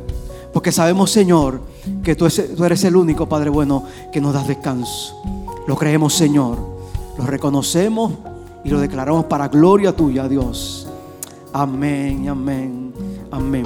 [0.53, 1.61] Porque sabemos, Señor,
[2.03, 5.15] que tú es- tú eres el único, Padre bueno, que nos das descanso.
[5.67, 6.57] Lo creemos, Señor.
[7.17, 8.13] Lo reconocemos
[8.63, 10.87] y lo declaramos para gloria tuya, Dios.
[11.51, 12.93] Amén, amén,
[13.31, 13.65] amén.